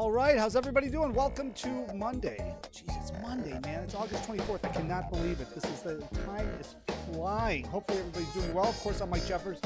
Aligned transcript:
All 0.00 0.10
right, 0.10 0.38
how's 0.38 0.56
everybody 0.56 0.88
doing? 0.88 1.12
Welcome 1.12 1.52
to 1.52 1.68
Monday. 1.94 2.56
Jeez, 2.72 2.98
it's 3.02 3.12
Monday, 3.20 3.60
man. 3.60 3.84
It's 3.84 3.94
August 3.94 4.26
24th. 4.26 4.64
I 4.64 4.68
cannot 4.68 5.10
believe 5.10 5.42
it. 5.42 5.54
This 5.54 5.64
is 5.64 5.82
the 5.82 5.98
time 6.24 6.48
is 6.58 6.74
flying. 7.12 7.66
Hopefully, 7.66 7.98
everybody's 7.98 8.32
doing 8.32 8.54
well. 8.54 8.70
Of 8.70 8.80
course, 8.80 9.02
I'm 9.02 9.10
Mike 9.10 9.26
Jeffers, 9.26 9.60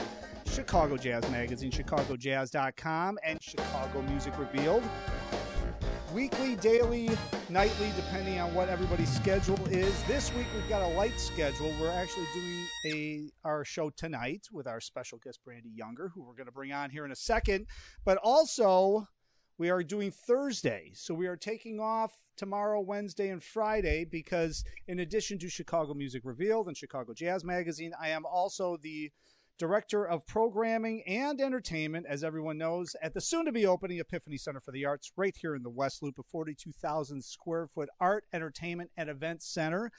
Chicago 0.45 0.97
Jazz 0.97 1.23
Magazine, 1.31 1.71
ChicagoJazz.com, 1.71 3.19
and 3.23 3.41
Chicago 3.41 4.03
Music 4.03 4.37
Revealed. 4.37 4.83
Weekly, 6.13 6.57
daily, 6.57 7.11
nightly, 7.49 7.93
depending 7.95 8.41
on 8.41 8.53
what 8.55 8.69
everybody's 8.69 9.15
schedule 9.15 9.65
is. 9.69 10.03
This 10.09 10.35
week 10.35 10.47
we've 10.57 10.69
got 10.69 10.83
a 10.83 10.95
light 10.97 11.21
schedule. 11.21 11.73
We're 11.81 11.93
actually 11.93 12.27
doing 12.35 12.67
a 12.87 13.31
our 13.45 13.65
show 13.65 13.89
tonight 13.91 14.49
with 14.51 14.67
our 14.67 14.81
special 14.81 15.19
guest 15.23 15.39
Brandee 15.45 15.71
Younger, 15.77 16.11
who 16.13 16.25
we're 16.25 16.35
going 16.35 16.47
to 16.47 16.53
bring 16.53 16.73
on 16.73 16.91
here 16.91 17.05
in 17.05 17.13
a 17.13 17.17
second. 17.17 17.69
But 18.05 18.19
also 18.19 19.07
we 19.59 19.71
are 19.71 19.83
doing 19.83 20.11
Thursday. 20.11 20.91
So 20.95 21.15
we 21.15 21.27
are 21.27 21.37
taking 21.37 21.79
off 21.79 22.13
tomorrow, 22.37 22.81
Wednesday, 22.81 23.29
and 23.29 23.43
Friday 23.43 24.05
because, 24.05 24.65
in 24.89 25.01
addition 25.01 25.39
to 25.39 25.49
Chicago 25.49 25.95
Music 25.95 26.23
Revealed 26.25 26.67
and 26.67 26.77
Chicago 26.77 27.15
Jazz 27.15 27.45
Magazine, 27.45 27.93
I 28.01 28.09
am 28.09 28.27
also 28.27 28.77
the 28.83 29.13
director 29.57 30.05
of 30.05 30.27
programming 30.27 31.05
and 31.07 31.41
entertainment, 31.41 32.07
as 32.09 32.25
everyone 32.25 32.59
knows, 32.59 32.97
at 33.01 33.15
the 33.15 33.21
soon 33.21 33.45
to 33.45 33.53
be 33.53 33.67
opening 33.67 34.01
Epiphany 34.01 34.37
Center 34.37 34.61
for 34.61 34.73
the 34.73 34.85
Arts 34.85 35.13
right 35.17 35.37
here 35.41 35.55
in 35.55 35.63
the 35.63 35.71
West 35.71 36.03
Loop, 36.03 36.19
a 36.19 36.25
42,000 36.25 37.23
square 37.23 37.69
foot 37.69 37.89
art, 38.01 38.25
entertainment, 38.33 38.91
and 38.97 39.09
event 39.09 39.43
center. 39.43 39.93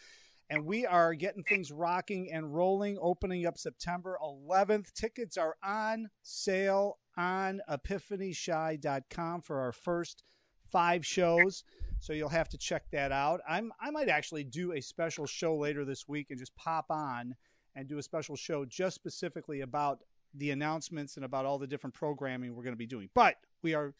And 0.50 0.66
we 0.66 0.86
are 0.86 1.14
getting 1.14 1.44
things 1.44 1.72
rocking 1.72 2.30
and 2.31 2.53
rolling, 2.53 3.00
opening 3.02 3.45
up 3.45 3.58
September 3.58 4.19
11th. 4.22 4.92
Tickets 4.94 5.38
are 5.38 5.56
on 5.64 6.09
sale 6.22 6.97
on 7.18 7.62
epiphanychi.com 7.70 9.42
for 9.42 9.60
our 9.60 9.72
first 9.72 10.24
five 10.72 11.06
shows. 11.06 11.64
So 12.00 12.14
you'll 12.14 12.30
have 12.30 12.50
to 12.50 12.58
check 12.58 12.84
that 12.92 13.12
out. 13.12 13.42
I'm 13.48 13.72
I 13.80 13.92
might 13.92 14.10
actually 14.10 14.44
do 14.44 14.74
a 14.74 14.82
special 14.82 15.26
show 15.26 15.56
later 15.56 15.86
this 15.86 16.08
week 16.08 16.28
and 16.30 16.40
just 16.40 16.56
pop 16.56 16.86
on 16.90 17.36
and 17.76 17.88
do 17.88 17.98
a 17.98 18.04
special 18.04 18.36
show 18.36 18.66
just 18.66 18.96
specifically 18.96 19.62
about 19.62 20.00
the 20.34 20.52
announcements 20.52 21.16
and 21.16 21.26
about 21.26 21.46
all 21.46 21.58
the 21.58 21.68
different 21.68 21.94
programming 21.94 22.54
we're 22.54 22.64
going 22.64 22.74
to 22.74 22.78
be 22.78 22.86
doing. 22.86 23.10
But 23.14 23.36
we 23.62 23.74
are 23.74 23.94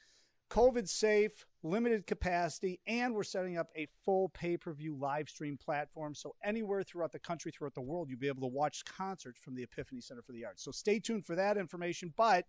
COVID 0.50 0.88
safe, 0.88 1.46
limited 1.64 2.06
capacity, 2.06 2.80
and 2.86 3.16
we're 3.16 3.24
setting 3.24 3.58
up 3.58 3.70
a 3.76 3.88
full 4.04 4.30
pay 4.30 4.58
per 4.58 4.74
view 4.74 4.96
live 4.96 5.28
stream 5.30 5.58
platform. 5.58 6.14
So, 6.14 6.36
anywhere 6.44 6.84
throughout 6.84 7.12
the 7.12 7.20
country, 7.20 7.52
throughout 7.52 7.74
the 7.74 7.82
world, 7.82 8.10
you'll 8.10 8.20
be 8.20 8.28
able 8.28 8.48
to 8.48 8.54
watch 8.54 8.86
concerts 8.86 9.40
from 9.40 9.56
the 9.56 9.64
Epiphany 9.64 10.02
Center 10.02 10.22
for 10.22 10.34
the 10.34 10.46
Arts. 10.46 10.64
So, 10.64 10.72
stay 10.72 11.00
tuned 11.00 11.26
for 11.26 11.36
that 11.36 11.58
information. 11.58 12.14
But 12.16 12.46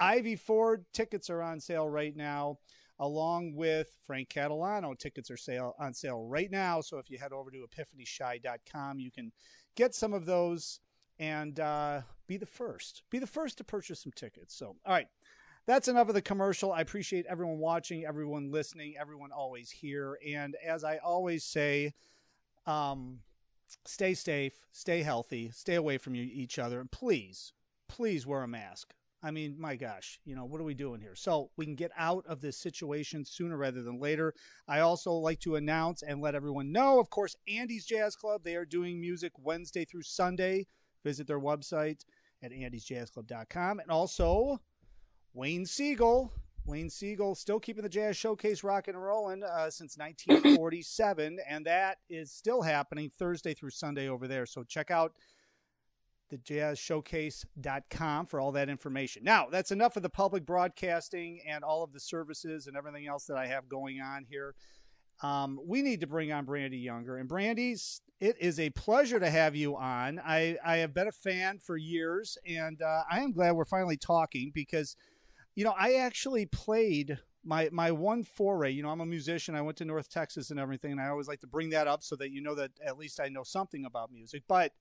Ivy 0.00 0.36
Ford 0.36 0.84
tickets 0.92 1.30
are 1.30 1.42
on 1.42 1.60
sale 1.60 1.88
right 1.88 2.14
now, 2.16 2.58
along 2.98 3.54
with 3.54 3.88
Frank 4.06 4.28
Catalano. 4.28 4.98
Tickets 4.98 5.30
are 5.30 5.36
sale 5.36 5.74
on 5.78 5.92
sale 5.94 6.24
right 6.24 6.50
now. 6.50 6.80
So 6.80 6.98
if 6.98 7.10
you 7.10 7.18
head 7.18 7.32
over 7.32 7.50
to 7.50 7.66
epiphanychi.com, 7.66 9.00
you 9.00 9.10
can 9.10 9.32
get 9.74 9.94
some 9.94 10.12
of 10.12 10.26
those 10.26 10.80
and 11.18 11.58
uh, 11.58 12.02
be 12.26 12.36
the 12.36 12.46
first. 12.46 13.02
Be 13.10 13.18
the 13.18 13.26
first 13.26 13.58
to 13.58 13.64
purchase 13.64 14.02
some 14.02 14.12
tickets. 14.12 14.54
So, 14.54 14.76
all 14.86 14.92
right. 14.92 15.08
That's 15.66 15.88
enough 15.88 16.08
of 16.08 16.14
the 16.14 16.22
commercial. 16.22 16.72
I 16.72 16.80
appreciate 16.80 17.26
everyone 17.28 17.58
watching, 17.58 18.06
everyone 18.06 18.50
listening, 18.50 18.94
everyone 18.98 19.32
always 19.32 19.70
here. 19.70 20.18
And 20.26 20.56
as 20.66 20.82
I 20.82 20.96
always 20.96 21.44
say, 21.44 21.92
um, 22.66 23.18
stay 23.84 24.14
safe, 24.14 24.54
stay 24.72 25.02
healthy, 25.02 25.50
stay 25.50 25.74
away 25.74 25.98
from 25.98 26.16
each 26.16 26.58
other, 26.58 26.80
and 26.80 26.90
please, 26.90 27.52
please 27.86 28.26
wear 28.26 28.44
a 28.44 28.48
mask. 28.48 28.94
I 29.22 29.32
mean, 29.32 29.56
my 29.58 29.74
gosh, 29.74 30.20
you 30.24 30.36
know, 30.36 30.44
what 30.44 30.60
are 30.60 30.64
we 30.64 30.74
doing 30.74 31.00
here? 31.00 31.16
So 31.16 31.50
we 31.56 31.64
can 31.64 31.74
get 31.74 31.90
out 31.98 32.24
of 32.26 32.40
this 32.40 32.56
situation 32.56 33.24
sooner 33.24 33.56
rather 33.56 33.82
than 33.82 33.98
later. 33.98 34.32
I 34.68 34.80
also 34.80 35.12
like 35.12 35.40
to 35.40 35.56
announce 35.56 36.02
and 36.02 36.20
let 36.20 36.36
everyone 36.36 36.70
know, 36.70 37.00
of 37.00 37.10
course, 37.10 37.34
Andy's 37.48 37.84
Jazz 37.84 38.14
Club, 38.14 38.42
they 38.44 38.54
are 38.54 38.64
doing 38.64 39.00
music 39.00 39.32
Wednesday 39.38 39.84
through 39.84 40.02
Sunday. 40.02 40.66
Visit 41.04 41.26
their 41.26 41.40
website 41.40 42.04
at 42.42 42.52
andysjazzclub.com. 42.52 43.80
And 43.80 43.90
also, 43.90 44.60
Wayne 45.34 45.64
Segal. 45.64 46.30
Wayne 46.64 46.88
Segal 46.90 47.34
still 47.34 47.58
keeping 47.58 47.82
the 47.82 47.88
Jazz 47.88 48.16
Showcase 48.16 48.62
rocking 48.62 48.94
and 48.94 49.02
rolling 49.02 49.42
uh, 49.42 49.70
since 49.70 49.96
1947, 49.96 51.38
and 51.48 51.64
that 51.64 51.96
is 52.10 52.30
still 52.30 52.60
happening 52.60 53.10
Thursday 53.18 53.54
through 53.54 53.70
Sunday 53.70 54.08
over 54.08 54.28
there. 54.28 54.44
So 54.44 54.64
check 54.64 54.90
out 54.90 55.14
thejazzshowcase.com 56.30 58.26
for 58.26 58.40
all 58.40 58.52
that 58.52 58.68
information. 58.68 59.24
Now, 59.24 59.46
that's 59.50 59.70
enough 59.70 59.96
of 59.96 60.02
the 60.02 60.10
public 60.10 60.44
broadcasting 60.46 61.40
and 61.46 61.64
all 61.64 61.82
of 61.82 61.92
the 61.92 62.00
services 62.00 62.66
and 62.66 62.76
everything 62.76 63.06
else 63.06 63.24
that 63.26 63.36
I 63.36 63.46
have 63.46 63.68
going 63.68 64.00
on 64.00 64.24
here. 64.28 64.54
Um, 65.22 65.58
we 65.64 65.82
need 65.82 66.00
to 66.00 66.06
bring 66.06 66.32
on 66.32 66.44
Brandee 66.44 66.78
Younger. 66.78 67.16
And 67.16 67.28
Brandee's, 67.28 68.02
it 68.20 68.36
is 68.40 68.60
a 68.60 68.70
pleasure 68.70 69.18
to 69.18 69.28
have 69.28 69.56
you 69.56 69.76
on. 69.76 70.20
I, 70.24 70.56
I 70.64 70.76
have 70.76 70.94
been 70.94 71.08
a 71.08 71.12
fan 71.12 71.58
for 71.58 71.76
years, 71.76 72.38
and 72.46 72.80
uh, 72.80 73.02
I 73.10 73.20
am 73.20 73.32
glad 73.32 73.52
we're 73.52 73.64
finally 73.64 73.96
talking 73.96 74.52
because, 74.54 74.96
you 75.56 75.64
know, 75.64 75.74
I 75.76 75.94
actually 75.94 76.46
played 76.46 77.18
my 77.44 77.68
my 77.72 77.90
one 77.90 78.22
foray. 78.24 78.70
You 78.70 78.82
know, 78.82 78.90
I'm 78.90 79.00
a 79.00 79.06
musician. 79.06 79.54
I 79.54 79.62
went 79.62 79.78
to 79.78 79.84
North 79.84 80.10
Texas 80.10 80.50
and 80.50 80.60
everything, 80.60 80.92
and 80.92 81.00
I 81.00 81.08
always 81.08 81.28
like 81.28 81.40
to 81.40 81.46
bring 81.46 81.70
that 81.70 81.88
up 81.88 82.02
so 82.02 82.14
that 82.16 82.30
you 82.30 82.42
know 82.42 82.54
that 82.54 82.70
at 82.84 82.98
least 82.98 83.20
I 83.20 83.28
know 83.28 83.42
something 83.42 83.86
about 83.86 84.12
music. 84.12 84.42
But 84.48 84.72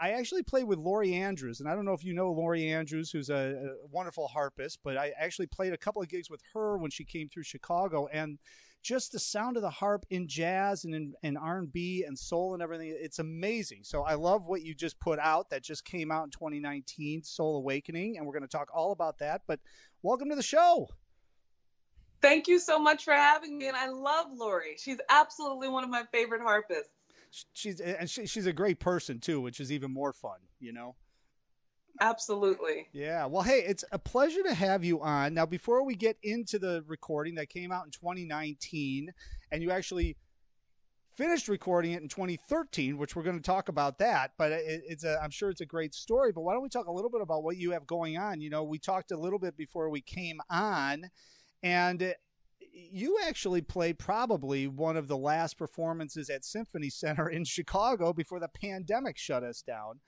I 0.00 0.10
actually 0.10 0.42
played 0.42 0.64
with 0.64 0.78
Lori 0.78 1.14
Andrews, 1.14 1.60
and 1.60 1.68
I 1.68 1.74
don't 1.74 1.84
know 1.84 1.92
if 1.92 2.04
you 2.04 2.14
know 2.14 2.30
Lori 2.30 2.68
Andrews, 2.68 3.10
who's 3.10 3.30
a, 3.30 3.34
a, 3.34 3.86
wonderful 3.90 4.28
harpist, 4.28 4.78
but 4.84 4.96
I 4.96 5.12
actually 5.18 5.48
played 5.48 5.72
a 5.72 5.76
couple 5.76 6.00
of 6.00 6.08
gigs 6.08 6.30
with 6.30 6.40
her 6.54 6.78
when 6.78 6.90
she 6.90 7.04
came 7.04 7.28
through 7.28 7.42
Chicago, 7.42 8.06
and 8.12 8.38
just 8.82 9.10
the 9.10 9.18
sound 9.18 9.56
of 9.56 9.62
the 9.62 9.70
harp 9.70 10.06
in 10.10 10.28
jazz 10.28 10.84
and 10.84 10.94
in, 10.94 11.14
in 11.24 11.36
R&B 11.36 12.04
and 12.06 12.16
soul 12.16 12.54
and 12.54 12.62
everything, 12.62 12.96
it's 12.96 13.18
amazing. 13.18 13.80
So 13.82 14.02
I 14.02 14.14
love 14.14 14.46
what 14.46 14.62
you 14.62 14.72
just 14.72 15.00
put 15.00 15.18
out 15.18 15.50
that 15.50 15.64
just 15.64 15.84
came 15.84 16.12
out 16.12 16.24
in 16.24 16.30
2019, 16.30 17.24
Soul 17.24 17.56
Awakening, 17.56 18.16
and 18.16 18.26
we're 18.26 18.32
going 18.32 18.42
to 18.42 18.48
talk 18.48 18.68
all 18.72 18.92
about 18.92 19.18
that. 19.18 19.42
But 19.48 19.58
welcome 20.02 20.28
to 20.30 20.36
the 20.36 20.42
show. 20.42 20.88
Thank 22.22 22.46
you 22.46 22.58
so 22.60 22.78
much 22.78 23.04
for 23.04 23.14
having 23.14 23.58
me, 23.58 23.66
and 23.66 23.76
I 23.76 23.88
love 23.88 24.26
Lori. 24.32 24.76
She's 24.76 24.98
absolutely 25.08 25.68
one 25.68 25.82
of 25.82 25.90
my 25.90 26.04
favorite 26.12 26.42
harpists 26.42 26.90
she's 27.52 27.80
and 27.80 28.08
she, 28.08 28.26
she's 28.26 28.46
a 28.46 28.52
great 28.52 28.80
person 28.80 29.18
too, 29.18 29.40
which 29.40 29.60
is 29.60 29.72
even 29.72 29.92
more 29.92 30.12
fun, 30.12 30.38
you 30.60 30.72
know. 30.72 30.94
Absolutely. 32.00 32.88
Yeah. 32.92 33.26
Well, 33.26 33.42
hey, 33.42 33.64
it's 33.66 33.84
a 33.90 33.98
pleasure 33.98 34.42
to 34.44 34.54
have 34.54 34.84
you 34.84 35.00
on. 35.00 35.34
Now, 35.34 35.46
before 35.46 35.84
we 35.84 35.96
get 35.96 36.16
into 36.22 36.58
the 36.58 36.84
recording 36.86 37.34
that 37.36 37.48
came 37.48 37.72
out 37.72 37.86
in 37.86 37.90
2019, 37.90 39.12
and 39.50 39.62
you 39.62 39.70
actually 39.70 40.16
finished 41.16 41.48
recording 41.48 41.92
it 41.92 42.02
in 42.02 42.08
2013, 42.08 42.96
which 42.96 43.16
we're 43.16 43.24
going 43.24 43.36
to 43.36 43.42
talk 43.42 43.68
about 43.68 43.98
that. 43.98 44.30
But 44.38 44.52
it, 44.52 44.82
it's 44.86 45.04
a, 45.04 45.18
I'm 45.20 45.30
sure 45.30 45.50
it's 45.50 45.60
a 45.60 45.66
great 45.66 45.92
story. 45.92 46.30
But 46.30 46.42
why 46.42 46.52
don't 46.52 46.62
we 46.62 46.68
talk 46.68 46.86
a 46.86 46.92
little 46.92 47.10
bit 47.10 47.20
about 47.20 47.42
what 47.42 47.56
you 47.56 47.72
have 47.72 47.86
going 47.86 48.16
on? 48.16 48.40
You 48.40 48.50
know, 48.50 48.62
we 48.62 48.78
talked 48.78 49.10
a 49.10 49.18
little 49.18 49.40
bit 49.40 49.56
before 49.56 49.90
we 49.90 50.00
came 50.00 50.40
on, 50.48 51.10
and 51.64 52.14
you 52.90 53.18
actually 53.26 53.62
played 53.62 53.98
probably 53.98 54.66
one 54.66 54.96
of 54.96 55.08
the 55.08 55.16
last 55.16 55.58
performances 55.58 56.30
at 56.30 56.44
Symphony 56.44 56.90
Center 56.90 57.28
in 57.28 57.44
Chicago 57.44 58.12
before 58.12 58.40
the 58.40 58.48
pandemic 58.48 59.18
shut 59.18 59.42
us 59.42 59.62
down. 59.62 60.00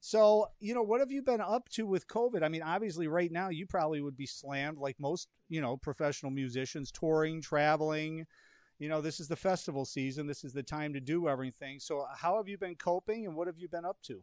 So, 0.00 0.46
you 0.60 0.74
know, 0.74 0.82
what 0.82 1.00
have 1.00 1.10
you 1.10 1.22
been 1.22 1.40
up 1.40 1.68
to 1.70 1.86
with 1.86 2.06
COVID? 2.06 2.42
I 2.42 2.48
mean, 2.48 2.62
obviously, 2.62 3.08
right 3.08 3.32
now, 3.32 3.48
you 3.48 3.66
probably 3.66 4.00
would 4.00 4.16
be 4.16 4.26
slammed 4.26 4.78
like 4.78 4.96
most, 5.00 5.28
you 5.48 5.60
know, 5.60 5.76
professional 5.76 6.30
musicians, 6.30 6.92
touring, 6.92 7.40
traveling. 7.40 8.24
You 8.78 8.88
know, 8.88 9.00
this 9.00 9.20
is 9.20 9.26
the 9.26 9.36
festival 9.36 9.84
season. 9.84 10.26
This 10.26 10.44
is 10.44 10.52
the 10.52 10.62
time 10.62 10.92
to 10.92 11.00
do 11.00 11.28
everything. 11.28 11.80
So, 11.80 12.06
how 12.14 12.36
have 12.36 12.46
you 12.46 12.58
been 12.58 12.76
coping 12.76 13.26
and 13.26 13.34
what 13.34 13.46
have 13.46 13.58
you 13.58 13.68
been 13.68 13.84
up 13.84 13.96
to? 14.02 14.22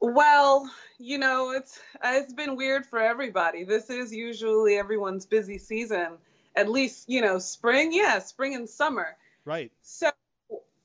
Well, 0.00 0.70
you 0.98 1.18
know, 1.18 1.52
it's 1.52 1.80
it's 2.04 2.34
been 2.34 2.54
weird 2.54 2.84
for 2.84 3.00
everybody. 3.00 3.64
This 3.64 3.88
is 3.88 4.14
usually 4.14 4.76
everyone's 4.76 5.24
busy 5.24 5.58
season 5.58 6.18
at 6.56 6.68
least 6.68 7.08
you 7.08 7.20
know 7.20 7.38
spring 7.38 7.92
yeah 7.92 8.18
spring 8.18 8.54
and 8.54 8.68
summer. 8.68 9.16
Right. 9.44 9.70
So 9.82 10.10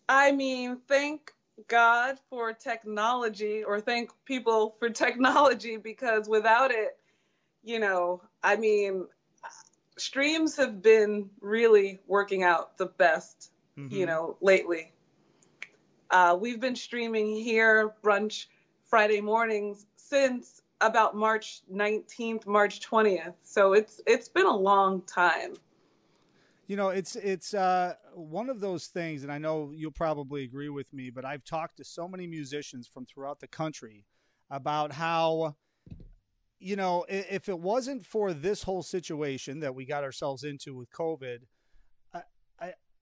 i 0.09 0.31
mean 0.31 0.77
thank 0.87 1.33
god 1.67 2.17
for 2.29 2.53
technology 2.53 3.63
or 3.63 3.79
thank 3.79 4.11
people 4.25 4.75
for 4.79 4.89
technology 4.89 5.77
because 5.77 6.27
without 6.27 6.71
it 6.71 6.97
you 7.63 7.79
know 7.79 8.21
i 8.43 8.55
mean 8.55 9.07
streams 9.97 10.57
have 10.57 10.81
been 10.81 11.29
really 11.39 11.99
working 12.07 12.43
out 12.43 12.77
the 12.77 12.87
best 12.87 13.51
mm-hmm. 13.77 13.95
you 13.95 14.05
know 14.05 14.35
lately. 14.41 14.91
Uh, 16.09 16.37
we've 16.39 16.59
been 16.59 16.75
streaming 16.75 17.35
here 17.35 17.93
brunch 18.03 18.47
friday 18.83 19.21
mornings 19.21 19.85
since 19.95 20.61
about 20.81 21.15
March 21.15 21.61
19th, 21.71 22.45
March 22.45 22.81
20th. 22.81 23.35
So 23.43 23.73
it's 23.73 24.01
it's 24.05 24.27
been 24.27 24.45
a 24.45 24.55
long 24.55 25.01
time. 25.03 25.53
You 26.67 26.77
know, 26.77 26.89
it's 26.89 27.15
it's 27.15 27.53
uh, 27.53 27.95
one 28.13 28.49
of 28.49 28.59
those 28.59 28.87
things, 28.87 29.23
and 29.23 29.31
I 29.31 29.37
know 29.37 29.71
you'll 29.75 29.91
probably 29.91 30.43
agree 30.43 30.69
with 30.69 30.91
me, 30.93 31.09
but 31.09 31.25
I've 31.25 31.43
talked 31.43 31.77
to 31.77 31.83
so 31.83 32.07
many 32.07 32.27
musicians 32.27 32.87
from 32.87 33.05
throughout 33.05 33.39
the 33.39 33.47
country 33.47 34.05
about 34.49 34.91
how 34.91 35.55
you 36.61 36.75
know, 36.75 37.03
if 37.09 37.49
it 37.49 37.59
wasn't 37.59 38.05
for 38.05 38.33
this 38.33 38.61
whole 38.61 38.83
situation 38.83 39.59
that 39.61 39.73
we 39.73 39.83
got 39.83 40.03
ourselves 40.03 40.43
into 40.43 40.75
with 40.75 40.91
COVID, 40.91 41.39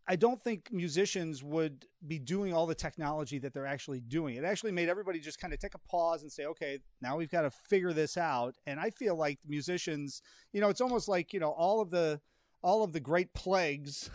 I, 0.10 0.16
don't 0.16 0.44
think 0.44 0.72
musicians 0.72 1.44
would 1.44 1.86
be 2.08 2.20
doing 2.20 2.54
all 2.54 2.66
the 2.66 2.76
technology 2.76 3.38
that 3.40 3.54
they're 3.54 3.66
actually 3.66 4.00
doing. 4.02 4.36
It 4.36 4.44
actually 4.44 4.72
made 4.72 4.90
everybody 4.90 5.20
just 5.20 5.40
kind 5.40 5.54
of 5.54 5.60
take 5.60 5.76
a 5.76 5.80
pause 5.80 6.24
and 6.24 6.32
say, 6.32 6.46
okay, 6.46 6.80
now 7.02 7.18
we've 7.18 7.30
got 7.30 7.44
to 7.44 7.52
figure 7.52 7.94
this 7.94 8.18
out. 8.18 8.56
And 8.66 8.80
I 8.80 8.90
feel 8.90 9.16
like 9.16 9.40
musicians, 9.48 10.22
you 10.52 10.62
know, 10.62 10.70
it's 10.70 10.82
almost 10.82 11.08
like, 11.08 11.32
you 11.32 11.40
know, 11.40 11.52
all 11.52 11.80
of 11.80 11.92
the, 11.92 12.20
all 12.62 12.84
of 12.84 12.92
the 12.92 13.00
great 13.00 13.34
plagues 13.34 14.10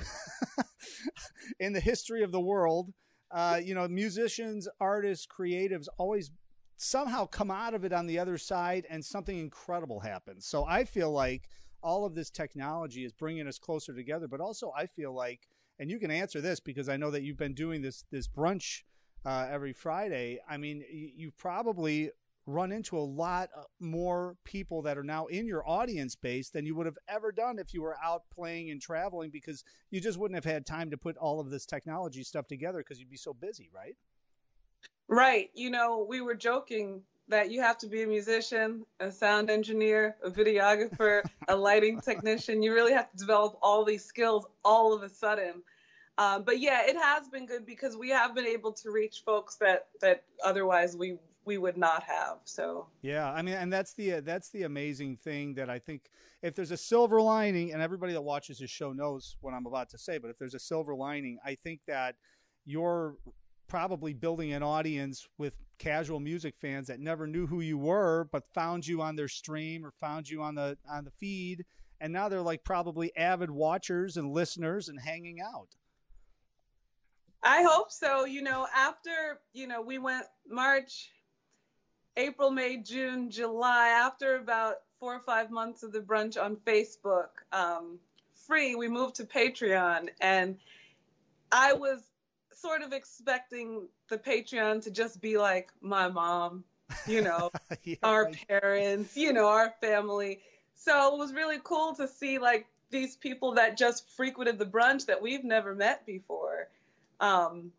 in 1.60 1.72
the 1.72 1.80
history 1.80 2.22
of 2.22 2.32
the 2.32 2.40
world. 2.40 2.92
Uh, 3.30 3.60
you 3.62 3.74
know, 3.74 3.88
musicians, 3.88 4.68
artists, 4.80 5.26
creatives 5.26 5.86
always 5.98 6.30
somehow 6.76 7.24
come 7.26 7.50
out 7.50 7.74
of 7.74 7.84
it 7.84 7.92
on 7.92 8.06
the 8.06 8.18
other 8.18 8.38
side 8.38 8.86
and 8.90 9.04
something 9.04 9.38
incredible 9.38 10.00
happens. 10.00 10.46
So 10.46 10.64
I 10.64 10.84
feel 10.84 11.10
like 11.10 11.48
all 11.82 12.04
of 12.04 12.14
this 12.14 12.30
technology 12.30 13.04
is 13.04 13.12
bringing 13.12 13.46
us 13.46 13.58
closer 13.58 13.92
together, 13.92 14.26
but 14.28 14.40
also 14.40 14.72
I 14.76 14.86
feel 14.86 15.14
like, 15.14 15.48
and 15.78 15.90
you 15.90 15.98
can 15.98 16.10
answer 16.10 16.40
this 16.40 16.60
because 16.60 16.88
I 16.88 16.96
know 16.96 17.10
that 17.10 17.22
you've 17.22 17.36
been 17.36 17.54
doing 17.54 17.82
this 17.82 18.04
this 18.10 18.28
brunch 18.28 18.82
uh, 19.24 19.46
every 19.50 19.72
Friday. 19.72 20.38
I 20.48 20.56
mean, 20.56 20.84
you've 21.16 21.36
probably 21.36 22.10
run 22.46 22.72
into 22.72 22.98
a 22.98 23.00
lot 23.00 23.48
uh, 23.56 23.62
more 23.80 24.36
people 24.44 24.82
that 24.82 24.98
are 24.98 25.04
now 25.04 25.26
in 25.26 25.46
your 25.46 25.66
audience 25.66 26.14
base 26.14 26.50
than 26.50 26.66
you 26.66 26.74
would 26.74 26.84
have 26.84 26.98
ever 27.08 27.32
done 27.32 27.58
if 27.58 27.72
you 27.72 27.80
were 27.80 27.96
out 28.04 28.22
playing 28.34 28.70
and 28.70 28.82
traveling 28.82 29.30
because 29.30 29.64
you 29.90 30.00
just 30.00 30.18
wouldn't 30.18 30.36
have 30.36 30.44
had 30.44 30.66
time 30.66 30.90
to 30.90 30.98
put 30.98 31.16
all 31.16 31.40
of 31.40 31.48
this 31.50 31.64
technology 31.64 32.22
stuff 32.22 32.46
together 32.46 32.78
because 32.78 32.98
you'd 32.98 33.10
be 33.10 33.16
so 33.16 33.32
busy, 33.32 33.70
right? 33.74 33.96
Right. 35.08 35.50
You 35.54 35.70
know, 35.70 36.04
we 36.06 36.20
were 36.20 36.34
joking 36.34 37.02
that 37.28 37.50
you 37.50 37.60
have 37.60 37.78
to 37.78 37.86
be 37.86 38.02
a 38.02 38.06
musician, 38.06 38.84
a 39.00 39.10
sound 39.10 39.50
engineer, 39.50 40.16
a 40.22 40.30
videographer, 40.30 41.22
a 41.48 41.56
lighting 41.56 42.00
technician. 42.00 42.62
You 42.62 42.74
really 42.74 42.92
have 42.92 43.10
to 43.10 43.16
develop 43.16 43.58
all 43.62 43.84
these 43.84 44.04
skills 44.04 44.46
all 44.64 44.92
of 44.92 45.02
a 45.02 45.08
sudden. 45.08 45.62
Um, 46.18 46.44
but 46.44 46.60
yeah, 46.60 46.82
it 46.84 46.96
has 46.96 47.28
been 47.28 47.46
good 47.46 47.66
because 47.66 47.96
we 47.96 48.10
have 48.10 48.34
been 48.34 48.46
able 48.46 48.72
to 48.72 48.90
reach 48.90 49.22
folks 49.24 49.56
that 49.56 49.88
that 50.00 50.22
otherwise 50.44 50.96
we 50.96 51.18
we 51.44 51.58
would 51.58 51.76
not 51.76 52.02
have. 52.04 52.38
So 52.44 52.86
yeah, 53.02 53.32
I 53.32 53.42
mean, 53.42 53.54
and 53.54 53.72
that's 53.72 53.94
the 53.94 54.20
that's 54.20 54.50
the 54.50 54.62
amazing 54.62 55.16
thing 55.16 55.54
that 55.54 55.68
I 55.68 55.78
think 55.78 56.10
if 56.42 56.54
there's 56.54 56.70
a 56.70 56.76
silver 56.76 57.20
lining, 57.20 57.72
and 57.72 57.82
everybody 57.82 58.12
that 58.12 58.22
watches 58.22 58.58
this 58.58 58.70
show 58.70 58.92
knows 58.92 59.36
what 59.40 59.54
I'm 59.54 59.66
about 59.66 59.90
to 59.90 59.98
say, 59.98 60.18
but 60.18 60.30
if 60.30 60.38
there's 60.38 60.54
a 60.54 60.58
silver 60.58 60.94
lining, 60.94 61.38
I 61.44 61.56
think 61.56 61.80
that 61.88 62.16
your 62.64 63.16
probably 63.68 64.12
building 64.12 64.52
an 64.52 64.62
audience 64.62 65.26
with 65.38 65.54
casual 65.78 66.20
music 66.20 66.54
fans 66.60 66.86
that 66.86 67.00
never 67.00 67.26
knew 67.26 67.46
who 67.46 67.60
you 67.60 67.76
were 67.76 68.28
but 68.30 68.44
found 68.54 68.86
you 68.86 69.02
on 69.02 69.16
their 69.16 69.28
stream 69.28 69.84
or 69.84 69.92
found 70.00 70.28
you 70.28 70.42
on 70.42 70.54
the 70.54 70.76
on 70.90 71.04
the 71.04 71.10
feed. 71.10 71.64
And 72.00 72.12
now 72.12 72.28
they're 72.28 72.42
like 72.42 72.64
probably 72.64 73.16
avid 73.16 73.50
watchers 73.50 74.16
and 74.16 74.30
listeners 74.30 74.88
and 74.88 75.00
hanging 75.00 75.40
out. 75.40 75.68
I 77.42 77.62
hope 77.62 77.90
so. 77.90 78.24
You 78.24 78.42
know 78.42 78.66
after 78.74 79.40
you 79.52 79.66
know 79.66 79.82
we 79.82 79.98
went 79.98 80.24
march 80.48 81.10
april 82.16 82.50
may 82.50 82.76
june 82.76 83.30
july 83.30 83.88
after 83.88 84.36
about 84.36 84.76
four 85.00 85.14
or 85.14 85.20
five 85.20 85.50
months 85.50 85.82
of 85.82 85.90
the 85.90 86.00
brunch 86.00 86.40
on 86.40 86.56
facebook 86.56 87.28
um, 87.52 87.98
free 88.46 88.74
we 88.74 88.88
moved 88.88 89.16
to 89.16 89.24
patreon. 89.24 90.08
And 90.20 90.56
i 91.50 91.72
was 91.72 92.02
sort 92.60 92.82
of 92.82 92.92
expecting 92.92 93.88
the 94.08 94.18
Patreon 94.18 94.82
to 94.84 94.90
just 94.90 95.20
be 95.20 95.38
like 95.38 95.70
my 95.80 96.08
mom, 96.08 96.64
you 97.06 97.22
know, 97.22 97.50
yeah, 97.84 97.96
our 98.02 98.30
parents, 98.48 99.16
you 99.16 99.32
know, 99.32 99.48
our 99.48 99.74
family. 99.80 100.40
So 100.74 101.14
it 101.14 101.18
was 101.18 101.32
really 101.32 101.58
cool 101.62 101.94
to 101.96 102.08
see 102.08 102.38
like 102.38 102.66
these 102.90 103.16
people 103.16 103.54
that 103.54 103.76
just 103.76 104.08
frequented 104.10 104.58
the 104.58 104.66
brunch 104.66 105.06
that 105.06 105.20
we've 105.20 105.44
never 105.44 105.74
met 105.74 106.04
before 106.06 106.68
um, 107.20 107.72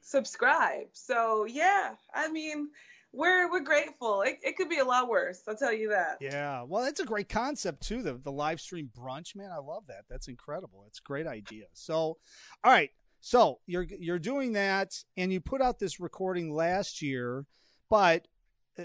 subscribe. 0.00 0.88
So 0.92 1.44
yeah, 1.44 1.94
I 2.14 2.30
mean, 2.30 2.68
we're 3.12 3.50
we're 3.50 3.60
grateful. 3.60 4.22
It, 4.22 4.38
it 4.42 4.56
could 4.56 4.68
be 4.68 4.78
a 4.78 4.84
lot 4.84 5.08
worse. 5.08 5.42
I'll 5.48 5.56
tell 5.56 5.72
you 5.72 5.88
that. 5.90 6.18
Yeah, 6.20 6.62
well, 6.62 6.84
it's 6.84 7.00
a 7.00 7.04
great 7.04 7.28
concept 7.28 7.82
too. 7.82 8.02
The 8.02 8.14
the 8.14 8.32
live 8.32 8.60
stream 8.60 8.90
brunch, 8.96 9.34
man, 9.34 9.50
I 9.50 9.58
love 9.58 9.84
that. 9.88 10.04
That's 10.08 10.28
incredible. 10.28 10.84
It's 10.86 11.00
a 11.00 11.06
great 11.06 11.26
idea. 11.26 11.66
So, 11.72 12.18
all 12.64 12.72
right, 12.72 12.90
so 13.26 13.58
you're 13.66 13.88
you're 13.98 14.20
doing 14.20 14.52
that, 14.52 15.02
and 15.16 15.32
you 15.32 15.40
put 15.40 15.60
out 15.60 15.80
this 15.80 15.98
recording 15.98 16.54
last 16.54 17.02
year, 17.02 17.44
but 17.90 18.28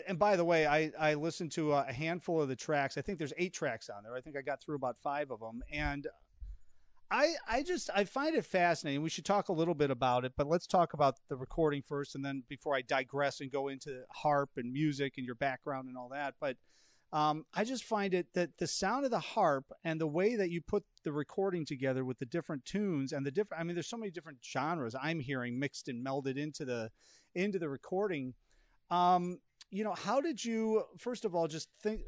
and 0.08 0.18
by 0.18 0.36
the 0.36 0.44
way, 0.44 0.66
I, 0.66 0.92
I 1.00 1.14
listened 1.14 1.52
to 1.52 1.74
a 1.74 1.94
handful 1.94 2.42
of 2.42 2.50
the 2.50 2.56
tracks. 2.56 2.98
I 2.98 3.02
think 3.02 3.20
there's 3.20 3.34
eight 3.38 3.54
tracks 3.54 3.88
on 3.88 4.02
there. 4.02 4.16
I 4.16 4.22
think 4.22 4.36
I 4.36 4.42
got 4.42 4.60
through 4.60 4.78
about 4.78 4.98
five 4.98 5.30
of 5.30 5.42
them, 5.42 5.62
and 5.72 6.08
I 7.12 7.36
I 7.48 7.62
just 7.62 7.92
I 7.94 8.04
find 8.04 8.36
it 8.36 8.44
fascinating. 8.44 9.04
We 9.04 9.12
should 9.12 9.26
talk 9.26 9.50
a 9.50 9.54
little 9.54 9.76
bit 9.76 9.92
about 9.92 10.26
it, 10.26 10.34
but 10.36 10.48
let's 10.48 10.66
talk 10.66 10.94
about 10.94 11.18
the 11.30 11.36
recording 11.36 11.84
first, 11.84 12.16
and 12.16 12.26
then 12.26 12.42
before 12.50 12.76
I 12.76 12.82
digress 12.82 13.42
and 13.42 13.52
go 13.52 13.68
into 13.68 14.02
harp 14.10 14.50
and 14.58 14.74
music 14.74 15.14
and 15.18 15.26
your 15.28 15.36
background 15.36 15.88
and 15.88 15.96
all 15.96 16.10
that. 16.10 16.34
But 16.40 16.58
um, 17.14 17.46
I 17.54 17.66
just 17.66 17.84
find 17.84 18.14
it 18.14 18.28
that 18.34 18.58
the 18.58 18.68
sound 18.68 19.04
of 19.04 19.12
the 19.12 19.20
harp 19.20 19.66
and 19.84 20.00
the 20.00 20.08
way 20.08 20.36
that 20.36 20.50
you 20.50 20.62
put 20.62 20.84
the 21.04 21.12
recording 21.12 21.66
together 21.66 22.06
with 22.06 22.20
the 22.20 22.26
different 22.26 22.64
tunes 22.64 23.12
and 23.12 23.26
the 23.26 23.32
different 23.32 23.60
I 23.60 23.64
mean 23.66 23.76
there's 23.76 23.90
so 23.90 23.98
many 23.98 24.12
different 24.12 24.38
genres 24.44 24.96
I'm 25.00 25.20
hearing 25.20 25.60
mixed 25.60 25.90
and 25.90 26.06
melded 26.06 26.38
into 26.38 26.64
the 26.64 26.90
into 27.36 27.60
the 27.60 27.68
recording. 27.68 28.34
Um, 28.90 29.40
you 29.72 29.84
know, 29.84 29.94
how 29.94 30.22
did 30.22 30.44
you 30.44 30.84
first 30.98 31.26
of 31.26 31.36
all 31.36 31.48
just 31.48 31.70
think 31.82 32.02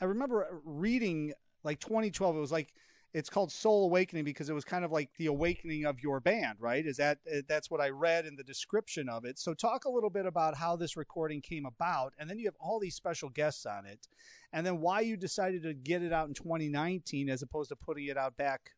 I 0.00 0.04
remember 0.04 0.60
reading 0.64 1.32
like 1.64 1.80
2012 1.80 2.36
it 2.36 2.40
was 2.40 2.52
like 2.52 2.74
it's 3.14 3.28
called 3.28 3.52
Soul 3.52 3.84
Awakening 3.84 4.24
because 4.24 4.48
it 4.48 4.54
was 4.54 4.64
kind 4.64 4.84
of 4.84 4.90
like 4.90 5.10
the 5.18 5.26
awakening 5.26 5.84
of 5.84 6.00
your 6.00 6.18
band, 6.20 6.56
right? 6.60 6.84
Is 6.86 6.96
that 6.96 7.18
uh, 7.30 7.40
that's 7.46 7.70
what 7.70 7.80
I 7.80 7.90
read 7.90 8.24
in 8.24 8.36
the 8.36 8.42
description 8.42 9.08
of 9.08 9.24
it. 9.24 9.38
So 9.38 9.52
talk 9.52 9.84
a 9.84 9.90
little 9.90 10.08
bit 10.08 10.24
about 10.24 10.56
how 10.56 10.76
this 10.76 10.96
recording 10.96 11.42
came 11.42 11.66
about, 11.66 12.14
and 12.18 12.28
then 12.28 12.38
you 12.38 12.46
have 12.46 12.56
all 12.58 12.80
these 12.80 12.94
special 12.94 13.28
guests 13.28 13.66
on 13.66 13.84
it, 13.84 14.08
and 14.52 14.66
then 14.66 14.80
why 14.80 15.00
you 15.00 15.16
decided 15.16 15.62
to 15.64 15.74
get 15.74 16.02
it 16.02 16.12
out 16.12 16.28
in 16.28 16.34
2019 16.34 17.28
as 17.28 17.42
opposed 17.42 17.68
to 17.68 17.76
putting 17.76 18.06
it 18.06 18.16
out 18.16 18.36
back 18.36 18.70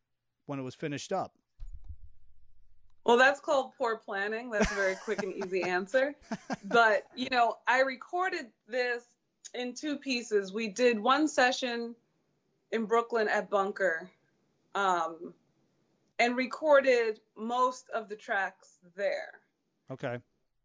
when 0.47 0.59
it 0.59 0.63
was 0.63 0.75
finished 0.75 1.13
up. 1.13 1.31
Well, 3.05 3.17
that's 3.17 3.39
called 3.39 3.71
poor 3.77 3.97
planning. 3.97 4.49
That's 4.49 4.71
a 4.71 4.75
very 4.75 4.95
quick 4.95 5.21
and 5.23 5.33
easy 5.33 5.61
answer. 5.63 6.15
But, 6.65 7.03
you 7.15 7.27
know, 7.29 7.57
I 7.67 7.81
recorded 7.81 8.47
this 8.67 9.03
in 9.53 9.75
two 9.75 9.97
pieces. 9.97 10.51
We 10.51 10.67
did 10.67 10.99
one 10.99 11.27
session 11.27 11.95
in 12.71 12.85
Brooklyn 12.85 13.27
at 13.27 13.51
Bunker 13.51 14.09
um, 14.75 15.33
and 16.19 16.35
recorded 16.35 17.19
most 17.35 17.89
of 17.93 18.07
the 18.09 18.15
tracks 18.15 18.77
there. 18.95 19.41
Okay. 19.91 20.19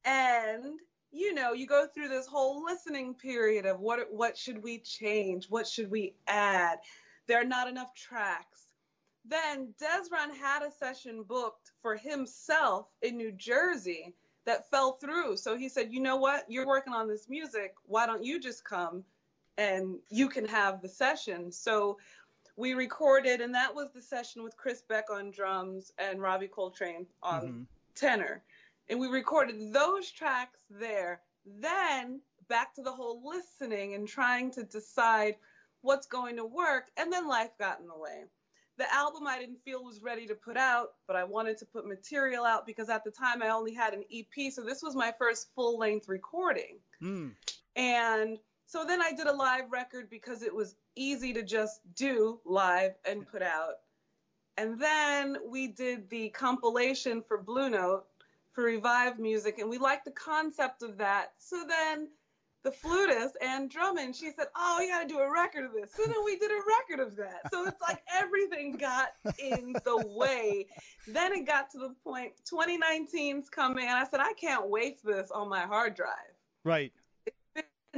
And 0.04 0.80
you 1.12 1.34
know, 1.34 1.52
you 1.52 1.66
go 1.66 1.86
through 1.92 2.08
this 2.08 2.26
whole 2.26 2.64
listening 2.64 3.14
period 3.14 3.66
of 3.66 3.80
what 3.80 4.00
what 4.12 4.36
should 4.36 4.62
we 4.62 4.78
change, 4.78 5.46
what 5.48 5.66
should 5.66 5.90
we 5.90 6.14
add. 6.26 6.78
There 7.26 7.40
are 7.40 7.44
not 7.44 7.68
enough 7.68 7.94
tracks. 7.94 8.66
Then 9.24 9.74
Dezron 9.80 10.34
had 10.36 10.62
a 10.62 10.70
session 10.70 11.22
booked 11.22 11.72
for 11.82 11.96
himself 11.96 12.86
in 13.02 13.16
New 13.16 13.32
Jersey 13.32 14.14
that 14.46 14.70
fell 14.70 14.92
through. 14.92 15.36
So 15.36 15.56
he 15.56 15.68
said, 15.68 15.92
"You 15.92 16.00
know 16.00 16.16
what? 16.16 16.50
You're 16.50 16.66
working 16.66 16.94
on 16.94 17.08
this 17.08 17.28
music. 17.28 17.74
Why 17.84 18.06
don't 18.06 18.24
you 18.24 18.40
just 18.40 18.64
come 18.64 19.04
and 19.58 19.98
you 20.08 20.28
can 20.28 20.46
have 20.46 20.80
the 20.80 20.88
session?" 20.88 21.52
So 21.52 21.98
we 22.60 22.74
recorded, 22.74 23.40
and 23.40 23.54
that 23.54 23.74
was 23.74 23.88
the 23.94 24.02
session 24.02 24.42
with 24.42 24.56
Chris 24.56 24.82
Beck 24.82 25.10
on 25.10 25.30
drums 25.30 25.92
and 25.98 26.20
Ravi 26.20 26.46
Coltrane 26.46 27.06
on 27.22 27.40
mm-hmm. 27.40 27.62
tenor. 27.94 28.42
And 28.90 29.00
we 29.00 29.08
recorded 29.08 29.72
those 29.72 30.10
tracks 30.10 30.60
there. 30.68 31.22
Then 31.46 32.20
back 32.48 32.74
to 32.74 32.82
the 32.82 32.92
whole 32.92 33.22
listening 33.24 33.94
and 33.94 34.06
trying 34.06 34.50
to 34.52 34.62
decide 34.62 35.36
what's 35.80 36.06
going 36.06 36.36
to 36.36 36.44
work. 36.44 36.88
And 36.98 37.10
then 37.10 37.26
life 37.26 37.50
got 37.58 37.80
in 37.80 37.86
the 37.86 37.96
way. 37.96 38.24
The 38.76 38.92
album 38.94 39.26
I 39.26 39.38
didn't 39.38 39.62
feel 39.64 39.82
was 39.82 40.02
ready 40.02 40.26
to 40.26 40.34
put 40.34 40.58
out, 40.58 40.88
but 41.06 41.16
I 41.16 41.24
wanted 41.24 41.56
to 41.58 41.66
put 41.66 41.86
material 41.86 42.44
out 42.44 42.66
because 42.66 42.90
at 42.90 43.04
the 43.04 43.10
time 43.10 43.42
I 43.42 43.48
only 43.48 43.72
had 43.72 43.94
an 43.94 44.04
EP. 44.12 44.52
So 44.52 44.62
this 44.62 44.82
was 44.82 44.94
my 44.94 45.14
first 45.18 45.48
full 45.54 45.78
length 45.78 46.08
recording. 46.08 46.78
Mm. 47.02 47.32
And 47.76 48.38
so 48.70 48.84
then 48.84 49.02
I 49.02 49.10
did 49.10 49.26
a 49.26 49.32
live 49.32 49.72
record 49.72 50.08
because 50.08 50.42
it 50.42 50.54
was 50.54 50.76
easy 50.94 51.32
to 51.32 51.42
just 51.42 51.80
do 51.96 52.38
live 52.44 52.92
and 53.04 53.26
put 53.26 53.42
out. 53.42 53.74
And 54.58 54.80
then 54.80 55.38
we 55.44 55.66
did 55.66 56.08
the 56.08 56.28
compilation 56.28 57.20
for 57.26 57.42
Blue 57.42 57.68
Note 57.68 58.04
for 58.52 58.62
Revive 58.62 59.18
Music, 59.18 59.58
and 59.58 59.68
we 59.68 59.78
liked 59.78 60.04
the 60.04 60.12
concept 60.12 60.84
of 60.84 60.98
that. 60.98 61.32
So 61.38 61.64
then 61.66 62.10
the 62.62 62.70
flutist 62.70 63.36
Anne 63.42 63.66
Drummond, 63.66 64.14
she 64.14 64.30
said, 64.30 64.46
"Oh, 64.54 64.76
we 64.78 64.88
got 64.88 65.02
to 65.02 65.08
do 65.08 65.18
a 65.18 65.28
record 65.28 65.64
of 65.64 65.72
this." 65.72 65.92
So 65.92 66.04
then 66.04 66.24
we 66.24 66.38
did 66.38 66.52
a 66.52 66.62
record 66.78 67.04
of 67.04 67.16
that. 67.16 67.50
So 67.50 67.66
it's 67.66 67.80
like 67.80 68.00
everything 68.14 68.76
got 68.76 69.14
in 69.40 69.72
the 69.84 70.06
way. 70.16 70.68
Then 71.08 71.32
it 71.32 71.44
got 71.44 71.70
to 71.72 71.78
the 71.78 71.94
point 72.04 72.34
2019's 72.48 73.48
coming, 73.48 73.88
and 73.88 73.98
I 73.98 74.04
said, 74.04 74.20
"I 74.20 74.32
can't 74.34 74.68
waste 74.68 75.04
this 75.04 75.32
on 75.32 75.48
my 75.48 75.62
hard 75.62 75.96
drive." 75.96 76.36
Right 76.62 76.92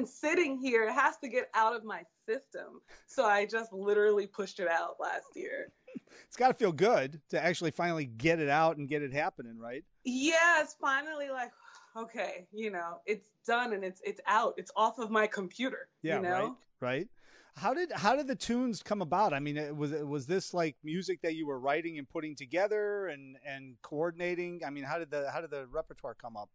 sitting 0.04 0.58
here. 0.58 0.84
It 0.84 0.92
has 0.92 1.18
to 1.18 1.28
get 1.28 1.48
out 1.54 1.74
of 1.74 1.84
my 1.84 2.02
system. 2.26 2.80
So 3.06 3.24
I 3.24 3.46
just 3.46 3.72
literally 3.72 4.26
pushed 4.26 4.60
it 4.60 4.68
out 4.68 4.96
last 5.00 5.28
year. 5.34 5.72
It's 6.26 6.36
got 6.36 6.48
to 6.48 6.54
feel 6.54 6.72
good 6.72 7.20
to 7.30 7.42
actually 7.42 7.70
finally 7.70 8.04
get 8.04 8.38
it 8.38 8.48
out 8.48 8.76
and 8.76 8.88
get 8.88 9.02
it 9.02 9.12
happening, 9.12 9.58
right? 9.58 9.82
Yeah, 10.04 10.62
it's 10.62 10.74
finally 10.80 11.30
like, 11.30 11.52
okay, 11.96 12.46
you 12.52 12.70
know, 12.70 13.00
it's 13.06 13.28
done 13.46 13.72
and 13.72 13.84
it's 13.84 14.00
it's 14.04 14.20
out. 14.26 14.54
It's 14.56 14.70
off 14.76 14.98
of 14.98 15.10
my 15.10 15.26
computer. 15.26 15.88
Yeah, 16.02 16.16
you 16.16 16.22
know? 16.22 16.30
right. 16.30 16.52
Right. 16.80 17.08
How 17.56 17.74
did 17.74 17.92
how 17.92 18.16
did 18.16 18.26
the 18.26 18.34
tunes 18.34 18.82
come 18.82 19.02
about? 19.02 19.32
I 19.32 19.38
mean, 19.38 19.76
was 19.76 19.92
was 19.92 20.26
this 20.26 20.54
like 20.54 20.76
music 20.82 21.20
that 21.22 21.34
you 21.34 21.46
were 21.46 21.58
writing 21.58 21.98
and 21.98 22.08
putting 22.08 22.34
together 22.34 23.06
and 23.08 23.36
and 23.46 23.76
coordinating? 23.82 24.62
I 24.66 24.70
mean, 24.70 24.84
how 24.84 24.98
did 24.98 25.10
the 25.10 25.30
how 25.30 25.40
did 25.40 25.50
the 25.50 25.66
repertoire 25.66 26.14
come 26.14 26.36
up? 26.36 26.48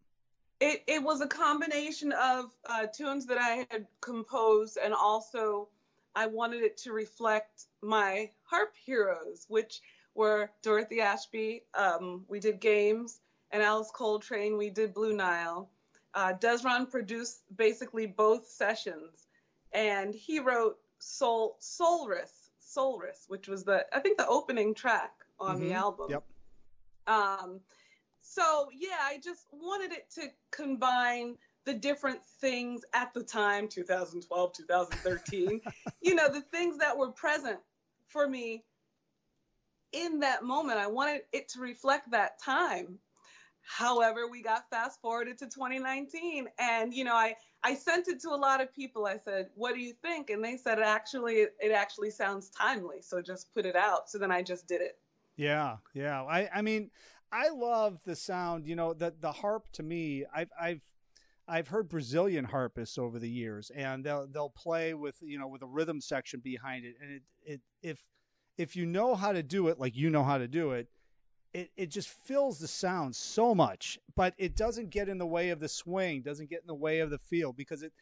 It 0.60 0.84
it 0.88 1.04
was 1.04 1.22
a 1.22 1.28
combination 1.28 2.12
of 2.14 2.52
uh, 2.66 2.88
tunes 2.88 3.26
that 3.28 3.38
I 3.38 3.68
had 3.70 3.88
composed, 4.02 4.78
and 4.84 4.94
also 4.94 5.70
I 6.16 6.26
wanted 6.26 6.64
it 6.64 6.78
to 6.78 6.94
reflect 6.94 7.66
my 7.82 8.32
harp 8.44 8.76
heroes, 8.76 9.46
which 9.50 9.82
were 10.16 10.50
Dorothy 10.64 11.02
Ashby. 11.02 11.64
Um, 11.76 12.26
we 12.28 12.40
did 12.40 12.60
games, 12.60 13.20
and 13.52 13.62
Alice 13.62 13.92
Coltrane. 13.94 14.58
We 14.58 14.70
did 14.72 14.94
Blue 14.94 15.14
Nile. 15.16 15.70
Uh, 16.16 16.34
Dezron 16.34 16.90
produced 16.90 17.42
basically 17.56 18.08
both 18.08 18.48
sessions, 18.48 19.28
and 19.74 20.16
he 20.16 20.40
wrote 20.40 20.78
Soul 20.98 21.58
Soulrus 21.62 22.50
Soulrus, 22.60 23.26
which 23.28 23.48
was 23.48 23.64
the 23.64 23.86
I 23.96 24.00
think 24.00 24.18
the 24.18 24.28
opening 24.28 24.74
track 24.74 25.14
on 25.40 25.58
Mhm. 25.58 25.62
the 25.62 25.74
album. 25.74 26.10
Yep. 26.10 26.24
Um, 27.06 27.62
so 28.30 28.70
yeah, 28.74 29.00
I 29.04 29.20
just 29.24 29.48
wanted 29.52 29.92
it 29.94 30.10
to 30.16 30.28
combine 30.52 31.38
the 31.66 31.74
different 31.74 32.20
things 32.42 32.82
at 32.94 33.14
the 33.14 33.24
time, 33.24 33.68
2012, 33.68 34.54
2013. 34.54 35.62
you 36.02 36.16
know, 36.16 36.30
the 36.30 36.42
things 36.42 36.78
that 36.78 36.98
were 36.98 37.12
present 37.12 37.60
for 38.08 38.28
me 38.28 38.64
in 39.94 40.20
that 40.20 40.44
moment. 40.44 40.78
I 40.78 40.88
wanted 40.88 41.22
it 41.32 41.48
to 41.50 41.62
reflect 41.62 42.12
that 42.12 42.42
time. 42.42 43.00
However, 43.62 44.30
we 44.30 44.42
got 44.42 44.70
fast 44.70 45.02
forwarded 45.02 45.38
to 45.40 45.46
2019, 45.46 46.48
and 46.60 46.94
you 46.94 47.04
know, 47.04 47.16
I 47.16 47.36
I 47.64 47.76
sent 47.76 48.08
it 48.08 48.22
to 48.22 48.30
a 48.30 48.36
lot 48.36 48.62
of 48.62 48.74
people. 48.74 49.06
I 49.06 49.18
said, 49.18 49.50
"What 49.56 49.74
do 49.74 49.82
you 49.82 49.94
think?" 49.94 50.30
And 50.30 50.44
they 50.44 50.56
said, 50.56 50.80
"Actually, 50.80 51.48
it 51.60 51.72
actually 51.74 52.12
sounds 52.12 52.50
timely, 52.50 53.02
so 53.02 53.22
just 53.22 53.54
put 53.54 53.66
it 53.66 53.76
out." 53.76 54.10
So 54.10 54.18
then 54.18 54.32
I 54.32 54.42
just 54.42 54.68
did 54.68 54.82
it. 54.82 55.00
Yeah, 55.36 55.78
yeah. 55.94 56.24
I 56.24 56.50
I 56.54 56.62
mean, 56.62 56.90
I 57.32 57.50
love 57.50 58.00
the 58.06 58.16
sound. 58.16 58.66
You 58.66 58.76
know, 58.76 58.94
the 58.94 59.14
the 59.20 59.32
harp 59.32 59.70
to 59.74 59.84
me. 59.84 60.26
I've 60.34 60.50
I've 60.60 60.82
I've 61.48 61.68
heard 61.68 61.90
Brazilian 61.90 62.46
harpists 62.46 62.98
over 62.98 63.20
the 63.20 63.30
years, 63.30 63.72
and 63.76 64.04
they'll 64.04 64.28
they'll 64.28 64.50
play 64.50 64.94
with 64.94 65.18
you 65.22 65.40
know 65.40 65.48
with 65.48 65.62
a 65.62 65.68
rhythm 65.68 66.02
section 66.02 66.40
behind 66.40 66.86
it, 66.86 66.96
and 67.02 67.12
it 67.12 67.24
it 67.46 67.62
if 67.82 68.04
if 68.58 68.76
you 68.76 68.86
know 68.86 69.16
how 69.16 69.32
to 69.32 69.44
do 69.44 69.68
it 69.68 69.80
like 69.80 69.96
you 69.96 70.10
know 70.10 70.24
how 70.24 70.38
to 70.38 70.48
do 70.48 70.72
it, 70.72 70.88
it 71.54 71.72
it 71.76 71.86
just 71.88 72.10
fills 72.10 72.60
the 72.60 72.68
sound 72.68 73.16
so 73.16 73.54
much, 73.54 74.00
but 74.16 74.34
it 74.38 74.56
doesn't 74.56 74.90
get 74.90 75.10
in 75.10 75.18
the 75.18 75.28
way 75.28 75.50
of 75.50 75.60
the 75.60 75.70
swing, 75.70 76.22
doesn't 76.22 76.50
get 76.50 76.62
in 76.62 76.68
the 76.68 76.76
way 76.76 77.00
of 77.00 77.10
the 77.10 77.20
feel 77.20 77.54
because 77.54 77.84
it 77.84 77.94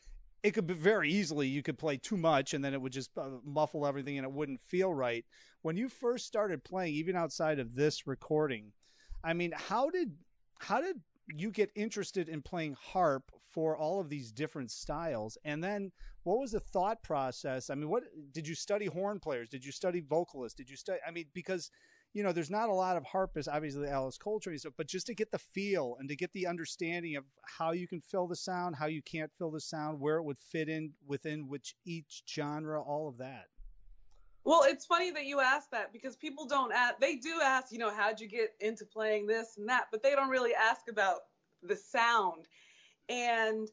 it 0.44 0.52
could 0.52 0.68
be 0.68 0.76
very 0.76 1.12
easily 1.12 1.48
you 1.48 1.64
could 1.64 1.78
play 1.78 1.98
too 1.98 2.18
much 2.18 2.54
and 2.54 2.64
then 2.64 2.74
it 2.74 2.82
would 2.82 2.92
just 2.92 3.10
uh, 3.18 3.30
muffle 3.44 3.88
everything 3.88 4.20
and 4.20 4.26
it 4.26 4.32
wouldn't 4.32 4.62
feel 4.62 4.94
right. 4.94 5.26
When 5.64 5.76
you 5.76 5.90
first 5.90 6.28
started 6.28 6.64
playing, 6.64 6.94
even 6.94 7.16
outside 7.16 7.58
of 7.58 7.74
this 7.74 8.06
recording, 8.06 8.72
I 9.26 9.34
mean, 9.34 9.54
how 9.56 9.90
did 9.90 10.12
how 10.60 10.80
did 10.80 11.02
you 11.36 11.52
get 11.52 11.72
interested 11.76 12.30
in 12.30 12.42
playing 12.42 12.76
harp 12.80 13.32
for 13.50 13.76
all 13.76 14.00
of 14.00 14.10
these 14.10 14.32
different 14.32 14.72
styles? 14.72 15.38
And 15.44 15.64
then 15.64 15.92
what 16.24 16.40
was 16.40 16.52
the 16.52 16.60
thought 16.60 17.02
process? 17.02 17.70
I 17.70 17.76
mean, 17.76 17.90
what 17.90 18.04
did 18.32 18.48
you 18.48 18.56
study 18.56 18.86
horn 18.86 19.20
players? 19.20 19.50
Did 19.50 19.66
you 19.66 19.72
study 19.72 20.02
vocalists? 20.02 20.56
Did 20.56 20.70
you 20.70 20.78
study 20.78 21.00
I 21.06 21.12
mean, 21.12 21.26
because 21.34 21.72
you 22.14 22.24
know, 22.24 22.32
there's 22.32 22.50
not 22.50 22.70
a 22.70 22.74
lot 22.74 22.96
of 22.96 23.04
harpists, 23.04 23.52
obviously 23.52 23.90
Alice 23.90 24.18
Coltrane 24.18 24.58
stuff, 24.58 24.72
but 24.78 24.88
just 24.88 25.06
to 25.08 25.14
get 25.14 25.32
the 25.32 25.38
feel 25.38 25.98
and 26.00 26.08
to 26.08 26.16
get 26.16 26.32
the 26.32 26.48
understanding 26.48 27.18
of 27.18 27.26
how 27.58 27.74
you 27.74 27.90
can 27.90 28.00
fill 28.00 28.26
the 28.26 28.38
sound, 28.38 28.78
how 28.78 28.86
you 28.86 29.02
can't 29.02 29.34
fill 29.38 29.52
the 29.52 29.60
sound, 29.60 30.00
where 30.00 30.16
it 30.16 30.24
would 30.24 30.40
fit 30.40 30.70
in 30.70 30.94
within 31.06 31.50
which 31.50 31.76
each 31.86 32.24
genre, 32.26 32.82
all 32.82 33.10
of 33.10 33.18
that. 33.18 33.48
Well, 34.46 34.62
it's 34.64 34.86
funny 34.86 35.10
that 35.10 35.26
you 35.26 35.40
ask 35.40 35.72
that 35.72 35.92
because 35.92 36.16
people 36.16 36.46
don't 36.46 36.72
ask, 36.72 37.00
they 37.00 37.16
do 37.16 37.40
ask, 37.44 37.72
you 37.72 37.80
know, 37.80 37.92
how'd 37.92 38.20
you 38.20 38.28
get 38.28 38.54
into 38.60 38.86
playing 38.86 39.26
this 39.26 39.58
and 39.58 39.68
that, 39.70 39.88
but 39.92 40.04
they 40.04 40.12
don't 40.12 40.30
really 40.30 40.54
ask 40.54 40.88
about 40.88 41.22
the 41.64 41.76
sound. 41.76 42.48
And 43.10 43.68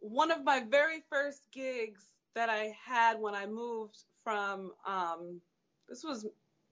one 0.00 0.32
of 0.32 0.42
my 0.42 0.64
very 0.68 1.04
first 1.08 1.46
gigs 1.52 2.02
that 2.34 2.50
I 2.50 2.74
had 2.84 3.20
when 3.20 3.36
I 3.36 3.46
moved 3.46 3.98
from, 4.24 4.72
um, 4.84 5.40
this 5.88 6.02
was 6.02 6.26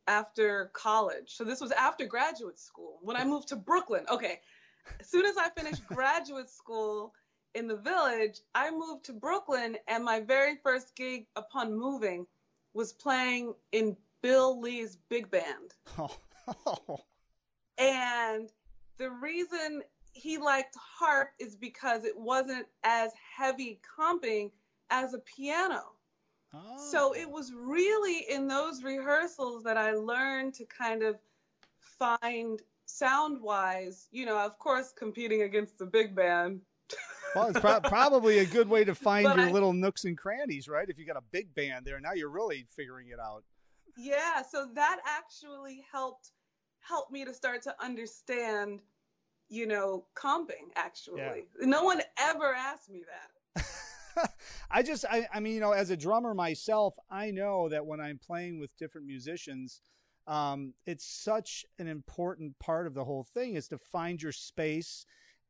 after 0.09 0.71
college. 0.73 1.37
So 1.37 1.45
this 1.45 1.61
was 1.61 1.71
after 1.71 2.05
graduate 2.05 2.59
school 2.59 2.99
when 3.00 3.17
I 3.17 3.25
moved 3.25 3.49
to 3.49 3.57
Brooklyn. 3.57 4.07
Okay. 4.11 4.41
As 4.99 5.09
soon 5.09 5.25
as 5.25 5.37
I 5.37 5.50
finished 5.50 5.87
graduate 5.88 6.50
school 6.50 7.12
in 7.55 7.69
the 7.69 7.76
village, 7.76 8.41
I 8.57 8.73
moved 8.73 9.05
to 9.05 9.12
Brooklyn 9.12 9.76
and 9.87 10.05
my 10.05 10.19
very 10.19 10.57
first 10.57 10.97
gig 10.97 11.26
upon 11.37 11.73
moving 11.73 12.26
was 12.76 12.92
playing 12.92 13.54
in 13.73 13.97
Bill 14.23 14.61
Lee's 14.61 14.99
big 15.09 15.30
band. 15.30 15.75
Oh. 15.99 17.00
And 17.78 18.49
the 18.97 19.11
reason 19.11 19.83
he 20.12 20.38
liked 20.38 20.76
harp 20.78 21.28
is 21.38 21.56
because 21.56 22.04
it 22.04 22.18
wasn't 22.18 22.66
as 22.85 23.12
heavy 23.37 23.80
comping 23.99 24.50
as 24.88 25.12
a 25.12 25.18
piano. 25.18 25.83
Oh. 26.54 26.88
So 26.90 27.14
it 27.14 27.28
was 27.28 27.52
really 27.52 28.25
in 28.30 28.49
those 28.49 28.83
rehearsals 28.83 29.62
that 29.64 29.76
I 29.76 29.92
learned 29.92 30.54
to 30.54 30.64
kind 30.64 31.02
of 31.02 31.16
find 31.80 32.62
sound 32.87 33.42
wise, 33.42 34.09
you 34.11 34.25
know, 34.25 34.38
of 34.38 34.59
course, 34.59 34.92
competing 34.97 35.42
against 35.42 35.76
the 35.76 35.87
big 35.87 36.14
band. 36.14 36.62
Well, 37.35 37.49
it's 37.49 37.61
pro- 37.61 37.81
probably 37.81 38.38
a 38.38 38.47
good 38.47 38.69
way 38.69 38.85
to 38.85 38.95
find 38.95 39.25
But 39.25 39.37
your 39.37 39.49
I- 39.49 39.50
little 39.50 39.75
nooks 39.75 40.05
and 40.05 40.16
crannies, 40.16 40.69
right? 40.69 40.88
If 40.88 40.99
you 40.99 41.05
got 41.07 41.19
a 41.19 41.25
big 41.33 41.55
band 41.55 41.85
there, 41.85 42.00
now 42.00 42.12
you're 42.14 42.31
really 42.31 42.66
figuring 42.75 43.09
it 43.09 43.21
out. 43.21 43.45
Yeah, 43.97 44.43
so 44.43 44.69
that 44.75 45.00
actually 45.07 45.85
helped 45.93 46.31
helped 46.81 47.11
me 47.11 47.25
to 47.25 47.35
start 47.35 47.62
to 47.62 47.75
understand, 47.83 48.81
you 49.49 49.66
know, 49.66 50.07
comping 50.16 50.71
actually. 50.76 51.47
No 51.61 51.83
one 51.83 52.00
ever 52.19 52.55
asked 52.55 52.88
me 52.88 53.02
that. 53.55 54.33
I 54.71 54.83
just, 54.83 55.05
I, 55.11 55.26
I 55.33 55.40
mean, 55.40 55.55
you 55.55 55.61
know, 55.61 55.73
as 55.73 55.90
a 55.90 55.97
drummer 55.97 56.33
myself, 56.33 56.95
I 57.11 57.33
know 57.33 57.69
that 57.69 57.85
when 57.85 58.00
I'm 58.00 58.19
playing 58.19 58.61
with 58.61 58.76
different 58.78 59.07
musicians, 59.07 59.81
um, 60.26 60.73
it's 60.87 61.07
such 61.07 61.64
an 61.78 61.87
important 61.88 62.59
part 62.59 62.87
of 62.87 62.95
the 62.95 63.05
whole 63.05 63.25
thing 63.35 63.55
is 63.57 63.69
to 63.69 63.78
find 63.78 64.23
your 64.23 64.33
space. 64.33 65.05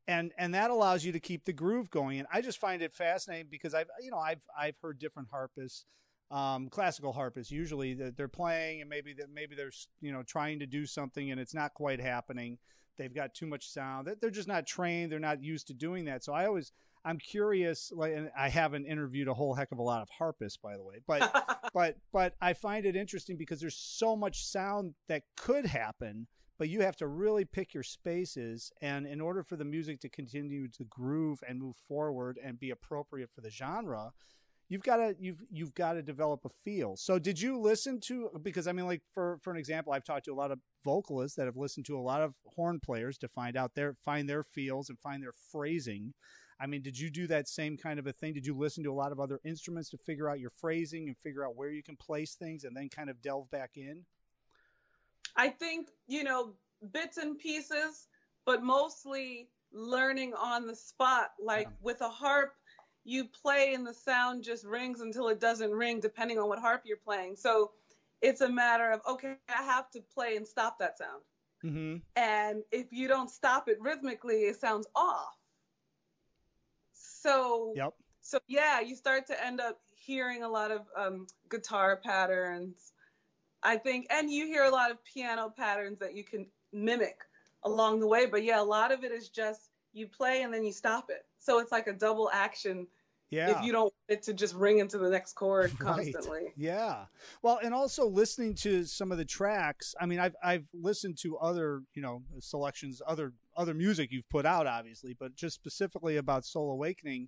And, 0.07 0.31
and 0.37 0.53
that 0.53 0.69
allows 0.69 1.03
you 1.03 1.11
to 1.11 1.19
keep 1.19 1.43
the 1.45 1.53
groove 1.53 1.89
going. 1.89 2.19
And 2.19 2.27
I 2.31 2.41
just 2.41 2.59
find 2.59 2.81
it 2.81 2.93
fascinating 2.93 3.47
because 3.51 3.73
I've, 3.73 3.87
you 4.01 4.11
know, 4.11 4.19
I've, 4.19 4.41
I've 4.57 4.77
heard 4.81 4.99
different 4.99 5.29
harpists, 5.29 5.85
um, 6.31 6.69
classical 6.69 7.11
harpists 7.11 7.51
usually 7.51 7.93
that 7.95 8.15
they're 8.15 8.27
playing 8.27 8.81
and 8.81 8.89
maybe 8.89 9.13
that 9.13 9.27
maybe 9.33 9.55
they're, 9.55 9.71
you 10.01 10.11
know, 10.11 10.23
trying 10.23 10.59
to 10.59 10.65
do 10.65 10.85
something 10.85 11.31
and 11.31 11.39
it's 11.39 11.53
not 11.53 11.73
quite 11.73 11.99
happening. 11.99 12.57
They've 12.97 13.13
got 13.13 13.33
too 13.33 13.47
much 13.47 13.69
sound. 13.69 14.09
They're 14.19 14.29
just 14.29 14.47
not 14.47 14.65
trained. 14.65 15.11
They're 15.11 15.19
not 15.19 15.43
used 15.43 15.67
to 15.67 15.73
doing 15.73 16.05
that. 16.05 16.23
So 16.23 16.33
I 16.33 16.47
always, 16.47 16.71
I'm 17.05 17.17
curious. 17.19 17.91
Like, 17.95 18.13
and 18.13 18.31
I 18.37 18.49
haven't 18.49 18.85
interviewed 18.85 19.27
a 19.27 19.33
whole 19.33 19.53
heck 19.53 19.71
of 19.71 19.77
a 19.77 19.83
lot 19.83 20.01
of 20.01 20.09
harpists, 20.09 20.57
by 20.57 20.75
the 20.75 20.83
way, 20.83 20.95
but 21.07 21.45
but 21.73 21.95
but 22.11 22.33
I 22.41 22.53
find 22.53 22.85
it 22.85 22.95
interesting 22.95 23.37
because 23.37 23.59
there's 23.59 23.77
so 23.77 24.15
much 24.15 24.45
sound 24.45 24.93
that 25.07 25.23
could 25.37 25.65
happen, 25.65 26.27
but 26.57 26.69
you 26.69 26.81
have 26.81 26.95
to 26.97 27.07
really 27.07 27.45
pick 27.45 27.73
your 27.73 27.83
spaces. 27.83 28.71
And 28.81 29.05
in 29.05 29.21
order 29.21 29.43
for 29.43 29.55
the 29.55 29.65
music 29.65 29.99
to 30.01 30.09
continue 30.09 30.67
to 30.69 30.83
groove 30.85 31.39
and 31.47 31.59
move 31.59 31.75
forward 31.87 32.39
and 32.43 32.59
be 32.59 32.71
appropriate 32.71 33.29
for 33.33 33.41
the 33.41 33.51
genre, 33.51 34.11
you've 34.69 34.83
got 34.83 34.97
to 34.97 35.15
you've 35.19 35.43
you've 35.51 35.73
got 35.73 35.93
to 35.93 36.01
develop 36.01 36.45
a 36.45 36.49
feel. 36.63 36.95
So 36.97 37.19
did 37.19 37.39
you 37.39 37.59
listen 37.59 37.99
to 38.07 38.29
because 38.41 38.67
I 38.67 38.71
mean 38.71 38.85
like 38.85 39.01
for 39.13 39.37
for 39.41 39.51
an 39.51 39.57
example, 39.57 39.93
I've 39.93 40.03
talked 40.03 40.25
to 40.25 40.33
a 40.33 40.35
lot 40.35 40.51
of 40.51 40.59
vocalists 40.83 41.35
that 41.37 41.45
have 41.45 41.57
listened 41.57 41.85
to 41.87 41.97
a 41.97 42.01
lot 42.01 42.21
of 42.21 42.33
horn 42.55 42.79
players 42.83 43.17
to 43.19 43.27
find 43.27 43.55
out 43.55 43.75
their 43.75 43.95
find 44.03 44.29
their 44.29 44.43
feels 44.43 44.89
and 44.89 44.99
find 44.99 45.21
their 45.21 45.33
phrasing. 45.51 46.13
I 46.59 46.65
mean, 46.65 46.81
did 46.81 46.97
you 46.97 47.11
do 47.11 47.27
that 47.27 47.47
same 47.47 47.77
kind 47.77 47.99
of 47.99 48.07
a 48.07 48.13
thing? 48.13 48.33
Did 48.33 48.47
you 48.47 48.57
listen 48.57 48.83
to 48.83 48.91
a 48.91 48.93
lot 48.93 49.11
of 49.11 49.19
other 49.19 49.39
instruments 49.45 49.91
to 49.91 49.97
figure 49.97 50.27
out 50.27 50.39
your 50.39 50.49
phrasing 50.49 51.07
and 51.07 51.15
figure 51.17 51.45
out 51.45 51.55
where 51.55 51.69
you 51.69 51.83
can 51.83 51.95
place 51.97 52.33
things 52.33 52.63
and 52.63 52.75
then 52.75 52.89
kind 52.89 53.11
of 53.11 53.21
delve 53.21 53.51
back 53.51 53.71
in? 53.75 54.05
I 55.37 55.49
think, 55.49 55.89
you 56.07 56.23
know, 56.23 56.53
bits 56.91 57.17
and 57.17 57.37
pieces, 57.37 58.07
but 58.45 58.63
mostly 58.63 59.49
learning 59.71 60.33
on 60.33 60.67
the 60.67 60.75
spot. 60.75 61.31
Like 61.41 61.67
Yeah. 61.67 61.73
with 61.81 62.01
a 62.01 62.09
harp, 62.09 62.55
you 63.03 63.25
play 63.25 63.73
and 63.73 63.85
the 63.85 63.93
sound 63.93 64.43
just 64.43 64.65
rings 64.65 65.01
until 65.01 65.29
it 65.29 65.39
doesn't 65.39 65.71
ring, 65.71 65.99
depending 65.99 66.39
on 66.39 66.49
what 66.49 66.59
harp 66.59 66.81
you're 66.85 66.97
playing. 66.97 67.35
So 67.35 67.71
it's 68.21 68.41
a 68.41 68.49
matter 68.49 68.91
of, 68.91 69.01
okay, 69.07 69.35
I 69.49 69.63
have 69.63 69.89
to 69.91 70.01
play 70.01 70.35
and 70.35 70.47
stop 70.47 70.79
that 70.79 70.97
sound. 70.97 71.23
Mm-hmm. 71.63 71.97
And 72.15 72.63
if 72.71 72.91
you 72.91 73.07
don't 73.07 73.29
stop 73.29 73.69
it 73.69 73.79
rhythmically, 73.79 74.41
it 74.45 74.59
sounds 74.59 74.87
off. 74.95 75.37
So 76.93 77.73
Yep. 77.75 77.93
So 78.21 78.39
yeah, 78.47 78.81
you 78.81 78.95
start 78.95 79.25
to 79.27 79.45
end 79.45 79.61
up 79.61 79.79
hearing 79.95 80.43
a 80.43 80.49
lot 80.49 80.71
of 80.71 80.81
um, 80.97 81.27
guitar 81.49 81.95
patterns. 81.95 82.91
I 83.67 83.75
think, 83.75 84.07
and 84.09 84.31
you 84.31 84.45
hear 84.45 84.63
a 84.63 84.69
lot 84.69 84.91
of 84.91 85.03
piano 85.03 85.53
patterns 85.55 85.99
that 85.99 86.15
you 86.15 86.23
can 86.23 86.47
mimic 86.71 87.17
along 87.63 87.99
the 87.99 88.07
way. 88.07 88.25
But 88.25 88.43
yeah, 88.43 88.61
a 88.61 88.63
lot 88.63 88.93
of 88.93 89.03
it 89.03 89.11
is 89.11 89.27
just 89.27 89.71
you 89.91 90.07
play 90.07 90.43
and 90.43 90.53
then 90.53 90.63
you 90.63 90.71
stop 90.71 91.09
it. 91.09 91.25
So 91.37 91.59
it's 91.59 91.71
like 91.71 91.87
a 91.87 91.93
double 91.93 92.29
action 92.31 92.87
yeah. 93.29 93.59
if 93.59 93.65
you 93.65 93.73
don't 93.73 93.83
want 93.83 93.93
it 94.07 94.23
to 94.23 94.33
just 94.33 94.55
ring 94.55 94.79
into 94.79 94.97
the 94.97 95.09
next 95.09 95.33
chord 95.33 95.77
constantly. 95.79 96.43
Right. 96.43 96.53
Yeah. 96.55 97.05
Well, 97.41 97.59
and 97.61 97.73
also 97.73 98.07
listening 98.07 98.55
to 98.55 98.85
some 98.85 99.11
of 99.11 99.17
the 99.17 99.25
tracks. 99.25 99.93
I 99.99 100.05
mean, 100.05 100.19
I've 100.19 100.35
I've 100.41 100.65
listened 100.73 101.17
to 101.23 101.37
other 101.37 101.81
you 101.93 102.01
know 102.01 102.23
selections, 102.39 103.01
other 103.05 103.33
other 103.57 103.73
music 103.73 104.13
you've 104.13 104.29
put 104.29 104.45
out, 104.45 104.65
obviously, 104.65 105.13
but 105.13 105.35
just 105.35 105.55
specifically 105.55 106.15
about 106.15 106.45
Soul 106.45 106.71
Awakening. 106.71 107.27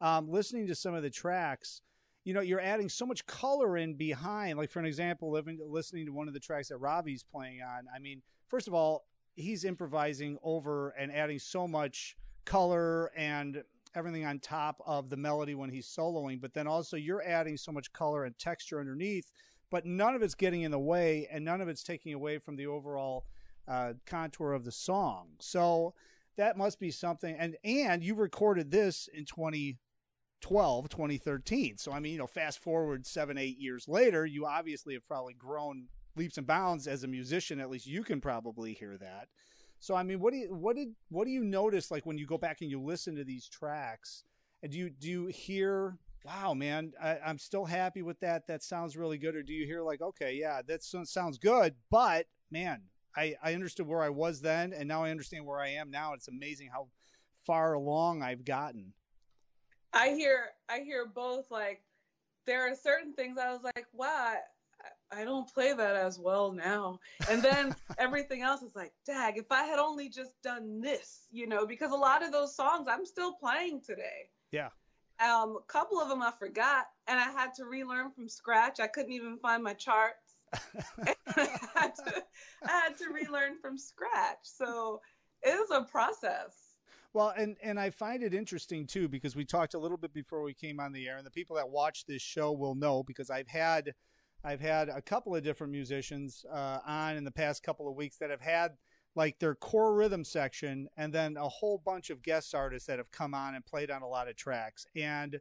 Um, 0.00 0.28
listening 0.28 0.66
to 0.66 0.74
some 0.74 0.94
of 0.94 1.02
the 1.02 1.10
tracks, 1.10 1.80
you 2.26 2.34
know, 2.34 2.40
you're 2.40 2.60
adding 2.60 2.88
so 2.88 3.06
much 3.06 3.24
color 3.26 3.76
in 3.76 3.94
behind. 3.94 4.58
Like 4.58 4.68
for 4.68 4.80
an 4.80 4.84
example, 4.84 5.30
living, 5.30 5.60
listening 5.64 6.06
to 6.06 6.12
one 6.12 6.26
of 6.26 6.34
the 6.34 6.40
tracks 6.40 6.68
that 6.68 6.78
Ravi's 6.78 7.22
playing 7.22 7.62
on. 7.62 7.86
I 7.94 8.00
mean, 8.00 8.20
first 8.48 8.66
of 8.66 8.74
all, 8.74 9.06
he's 9.36 9.64
improvising 9.64 10.36
over 10.42 10.90
and 10.98 11.12
adding 11.12 11.38
so 11.38 11.68
much 11.68 12.16
color 12.44 13.12
and 13.16 13.62
everything 13.94 14.24
on 14.24 14.40
top 14.40 14.82
of 14.84 15.08
the 15.08 15.16
melody 15.16 15.54
when 15.54 15.70
he's 15.70 15.86
soloing, 15.86 16.40
but 16.40 16.52
then 16.52 16.66
also 16.66 16.96
you're 16.96 17.22
adding 17.22 17.56
so 17.56 17.70
much 17.70 17.92
color 17.92 18.24
and 18.24 18.36
texture 18.40 18.80
underneath, 18.80 19.30
but 19.70 19.86
none 19.86 20.16
of 20.16 20.22
it's 20.22 20.34
getting 20.34 20.62
in 20.62 20.72
the 20.72 20.78
way 20.78 21.28
and 21.30 21.44
none 21.44 21.60
of 21.60 21.68
it's 21.68 21.84
taking 21.84 22.12
away 22.12 22.38
from 22.38 22.56
the 22.56 22.66
overall 22.66 23.24
uh, 23.68 23.92
contour 24.04 24.52
of 24.52 24.64
the 24.64 24.72
song. 24.72 25.28
So 25.38 25.94
that 26.36 26.56
must 26.56 26.80
be 26.80 26.90
something. 26.90 27.36
And 27.38 27.56
and 27.64 28.02
you 28.02 28.16
recorded 28.16 28.72
this 28.72 29.08
in 29.14 29.24
2012, 30.46 30.88
2013. 30.88 31.76
So 31.76 31.90
I 31.90 31.98
mean, 31.98 32.12
you 32.12 32.18
know, 32.18 32.26
fast 32.28 32.60
forward 32.62 33.04
seven, 33.04 33.36
eight 33.36 33.58
years 33.58 33.88
later, 33.88 34.24
you 34.24 34.46
obviously 34.46 34.94
have 34.94 35.06
probably 35.08 35.34
grown 35.34 35.88
leaps 36.14 36.38
and 36.38 36.46
bounds 36.46 36.86
as 36.86 37.02
a 37.02 37.08
musician. 37.08 37.60
At 37.60 37.68
least 37.68 37.86
you 37.86 38.04
can 38.04 38.20
probably 38.20 38.72
hear 38.72 38.96
that. 38.98 39.26
So 39.80 39.96
I 39.96 40.04
mean, 40.04 40.20
what 40.20 40.32
do 40.32 40.38
you 40.38 40.54
what 40.54 40.76
did 40.76 40.94
what 41.08 41.24
do 41.24 41.32
you 41.32 41.42
notice 41.42 41.90
like 41.90 42.06
when 42.06 42.16
you 42.16 42.26
go 42.26 42.38
back 42.38 42.60
and 42.60 42.70
you 42.70 42.80
listen 42.80 43.16
to 43.16 43.24
these 43.24 43.48
tracks? 43.48 44.22
And 44.62 44.70
do 44.70 44.78
you 44.78 44.90
do 44.90 45.10
you 45.10 45.26
hear, 45.26 45.98
wow, 46.24 46.54
man, 46.54 46.92
I, 47.02 47.18
I'm 47.26 47.38
still 47.38 47.64
happy 47.64 48.02
with 48.02 48.20
that. 48.20 48.46
That 48.46 48.62
sounds 48.62 48.96
really 48.96 49.18
good. 49.18 49.34
Or 49.34 49.42
do 49.42 49.52
you 49.52 49.66
hear 49.66 49.82
like, 49.82 50.00
okay, 50.00 50.34
yeah, 50.34 50.60
that 50.68 50.84
sounds 50.84 51.38
good, 51.38 51.74
but 51.90 52.26
man, 52.52 52.82
I 53.16 53.34
I 53.42 53.54
understood 53.54 53.88
where 53.88 54.02
I 54.02 54.10
was 54.10 54.42
then, 54.42 54.72
and 54.72 54.86
now 54.86 55.02
I 55.02 55.10
understand 55.10 55.44
where 55.44 55.60
I 55.60 55.70
am 55.70 55.90
now. 55.90 56.12
It's 56.14 56.28
amazing 56.28 56.68
how 56.72 56.86
far 57.44 57.72
along 57.72 58.22
I've 58.22 58.44
gotten. 58.44 58.92
I 59.96 60.10
hear 60.10 60.50
I 60.68 60.80
hear 60.80 61.06
both. 61.06 61.50
Like 61.50 61.82
there 62.46 62.70
are 62.70 62.76
certain 62.76 63.12
things 63.14 63.38
I 63.38 63.50
was 63.50 63.62
like, 63.62 63.86
wow, 63.92 64.34
I 65.10 65.24
don't 65.24 65.52
play 65.52 65.72
that 65.72 65.96
as 65.96 66.18
well 66.18 66.52
now. 66.52 67.00
And 67.30 67.42
then 67.42 67.74
everything 67.98 68.42
else 68.42 68.62
is 68.62 68.74
like, 68.76 68.92
dag, 69.06 69.38
if 69.38 69.50
I 69.50 69.64
had 69.64 69.78
only 69.78 70.08
just 70.08 70.40
done 70.42 70.80
this, 70.80 71.26
you 71.32 71.46
know, 71.46 71.66
because 71.66 71.92
a 71.92 71.96
lot 71.96 72.22
of 72.22 72.30
those 72.30 72.54
songs 72.54 72.86
I'm 72.90 73.06
still 73.06 73.32
playing 73.32 73.80
today. 73.80 74.30
Yeah. 74.52 74.68
Um, 75.18 75.56
a 75.56 75.72
couple 75.72 75.98
of 75.98 76.10
them 76.10 76.22
I 76.22 76.30
forgot 76.38 76.86
and 77.06 77.18
I 77.18 77.30
had 77.30 77.54
to 77.54 77.64
relearn 77.64 78.10
from 78.10 78.28
scratch. 78.28 78.80
I 78.80 78.86
couldn't 78.86 79.12
even 79.12 79.38
find 79.38 79.62
my 79.62 79.72
charts. 79.72 80.42
I, 81.06 81.14
had 81.74 81.94
to, 81.96 82.22
I 82.66 82.70
had 82.70 82.98
to 82.98 83.12
relearn 83.12 83.58
from 83.60 83.78
scratch. 83.78 84.40
So 84.42 85.00
it 85.42 85.58
was 85.58 85.70
a 85.70 85.90
process. 85.90 86.65
Well, 87.16 87.32
and 87.34 87.56
and 87.62 87.80
I 87.80 87.88
find 87.88 88.22
it 88.22 88.34
interesting 88.34 88.86
too 88.86 89.08
because 89.08 89.34
we 89.34 89.46
talked 89.46 89.72
a 89.72 89.78
little 89.78 89.96
bit 89.96 90.12
before 90.12 90.42
we 90.42 90.52
came 90.52 90.78
on 90.78 90.92
the 90.92 91.08
air, 91.08 91.16
and 91.16 91.24
the 91.24 91.30
people 91.30 91.56
that 91.56 91.66
watch 91.66 92.04
this 92.04 92.20
show 92.20 92.52
will 92.52 92.74
know 92.74 93.02
because 93.02 93.30
I've 93.30 93.48
had 93.48 93.94
I've 94.44 94.60
had 94.60 94.90
a 94.90 95.00
couple 95.00 95.34
of 95.34 95.42
different 95.42 95.72
musicians 95.72 96.44
uh, 96.52 96.80
on 96.86 97.16
in 97.16 97.24
the 97.24 97.30
past 97.30 97.62
couple 97.62 97.88
of 97.88 97.96
weeks 97.96 98.18
that 98.18 98.28
have 98.28 98.42
had 98.42 98.72
like 99.14 99.38
their 99.38 99.54
core 99.54 99.94
rhythm 99.94 100.24
section 100.24 100.88
and 100.98 101.10
then 101.10 101.38
a 101.38 101.48
whole 101.48 101.80
bunch 101.82 102.10
of 102.10 102.22
guest 102.22 102.54
artists 102.54 102.86
that 102.88 102.98
have 102.98 103.10
come 103.10 103.32
on 103.32 103.54
and 103.54 103.64
played 103.64 103.90
on 103.90 104.02
a 104.02 104.06
lot 104.06 104.28
of 104.28 104.36
tracks. 104.36 104.84
And 104.94 105.40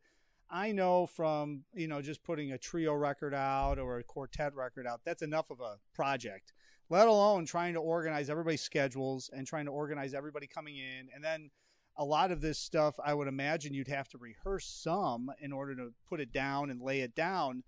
I 0.50 0.72
know 0.72 1.08
from, 1.08 1.66
you 1.74 1.90
know, 1.90 2.02
just 2.02 2.24
putting 2.24 2.54
a 2.54 2.58
trio 2.58 2.94
record 2.94 3.34
out 3.34 3.80
or 3.80 4.00
a 4.00 4.04
quartet 4.06 4.56
record 4.56 4.88
out, 4.88 5.02
that's 5.04 5.24
enough 5.24 5.50
of 5.50 5.60
a 5.60 5.76
project, 5.94 6.54
let 6.90 7.10
alone 7.10 7.46
trying 7.46 7.74
to 7.74 7.82
organize 7.82 8.30
everybody's 8.30 8.62
schedules 8.62 9.30
and 9.34 9.46
trying 9.46 9.66
to 9.66 9.72
organize 9.72 10.14
everybody 10.14 10.48
coming 10.48 10.78
in. 10.78 11.10
And 11.14 11.22
then 11.22 11.50
a 11.98 12.06
lot 12.06 12.32
of 12.32 12.42
this 12.42 12.60
stuff, 12.60 13.00
I 13.04 13.14
would 13.14 13.28
imagine 13.28 13.74
you'd 13.74 13.88
have 13.88 14.10
to 14.10 14.18
rehearse 14.18 14.66
some 14.66 15.32
in 15.40 15.52
order 15.52 15.76
to 15.76 15.94
put 16.08 16.20
it 16.20 16.32
down 16.32 16.70
and 16.70 16.82
lay 16.82 17.02
it 17.02 17.16
down. 17.16 17.64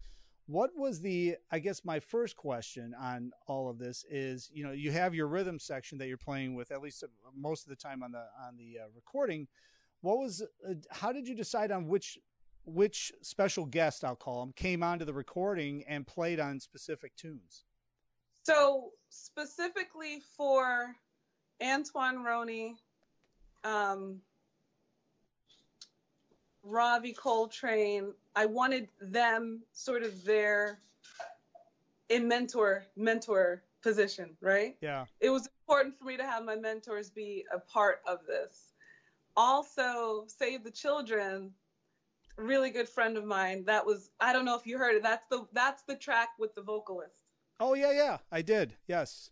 What 0.48 0.72
was 0.78 1.02
the 1.02 1.36
i 1.52 1.60
guess 1.60 1.84
my 1.84 2.00
first 2.00 2.38
question 2.38 2.96
on 2.98 3.32
all 3.48 3.70
of 3.70 3.78
this 3.80 4.06
is 4.10 4.50
you 4.54 4.64
know 4.64 4.72
you 4.72 4.92
have 4.92 5.14
your 5.14 5.28
rhythm 5.28 5.60
section 5.60 5.98
that 5.98 6.08
you're 6.08 6.16
playing 6.16 6.56
with 6.56 6.72
at 6.72 6.82
least 6.82 7.04
most 7.36 7.64
of 7.64 7.70
the 7.70 7.76
time 7.76 8.02
on 8.02 8.14
the 8.14 8.26
on 8.46 8.56
the 8.58 8.80
uh, 8.80 8.88
recording. 8.96 9.48
What 10.02 10.20
was 10.20 10.42
uh, 10.42 10.74
how 10.90 11.12
did 11.12 11.28
you 11.28 11.36
decide 11.36 11.72
on 11.72 11.88
which 11.88 12.18
which 12.66 13.12
special 13.22 13.66
guest 13.66 14.04
i'll 14.04 14.16
call 14.16 14.44
him 14.44 14.54
came 14.54 14.84
onto 14.84 15.06
the 15.06 15.14
recording 15.14 15.84
and 15.88 16.08
played 16.08 16.40
on 16.40 16.62
specific 16.62 17.16
tunes? 17.18 17.66
So 18.44 18.92
specifically 19.10 20.22
for 20.38 20.96
antoine 21.62 22.24
roney 22.24 22.78
um, 23.64 24.22
Ravi 26.64 27.14
Coltrane, 27.14 28.14
I 28.36 28.46
wanted 28.46 28.90
them 29.02 29.62
sort 29.72 30.04
of 30.04 30.24
there 30.26 30.80
in 32.10 32.28
mentor 32.28 32.86
mentor 32.96 33.64
position, 33.82 34.36
right? 34.42 34.76
Yeah. 34.82 35.06
It 35.20 35.30
was 35.30 35.50
important 35.64 35.98
for 35.98 36.06
me 36.06 36.18
to 36.18 36.24
have 36.24 36.44
my 36.44 36.56
mentors 36.56 37.10
be 37.10 37.46
a 37.54 37.60
part 37.60 38.02
of 38.08 38.20
this. 38.28 38.74
Also, 39.36 40.26
Save 40.28 40.64
the 40.64 40.72
Children, 40.72 41.52
really 42.38 42.70
good 42.70 42.90
friend 42.90 43.18
of 43.18 43.26
mine. 43.26 43.64
That 43.66 43.86
was 43.86 44.10
I 44.20 44.34
don't 44.34 44.46
know 44.46 44.58
if 44.58 44.66
you 44.66 44.78
heard 44.78 44.96
it. 44.96 45.04
That's 45.04 45.26
the 45.30 45.48
that's 45.54 45.84
the 45.84 45.96
track 45.96 46.30
with 46.40 46.54
the 46.56 46.62
vocalist. 46.62 47.24
Oh 47.60 47.74
yeah, 47.74 47.92
yeah, 47.92 48.18
I 48.32 48.42
did. 48.42 48.74
Yes. 48.88 49.32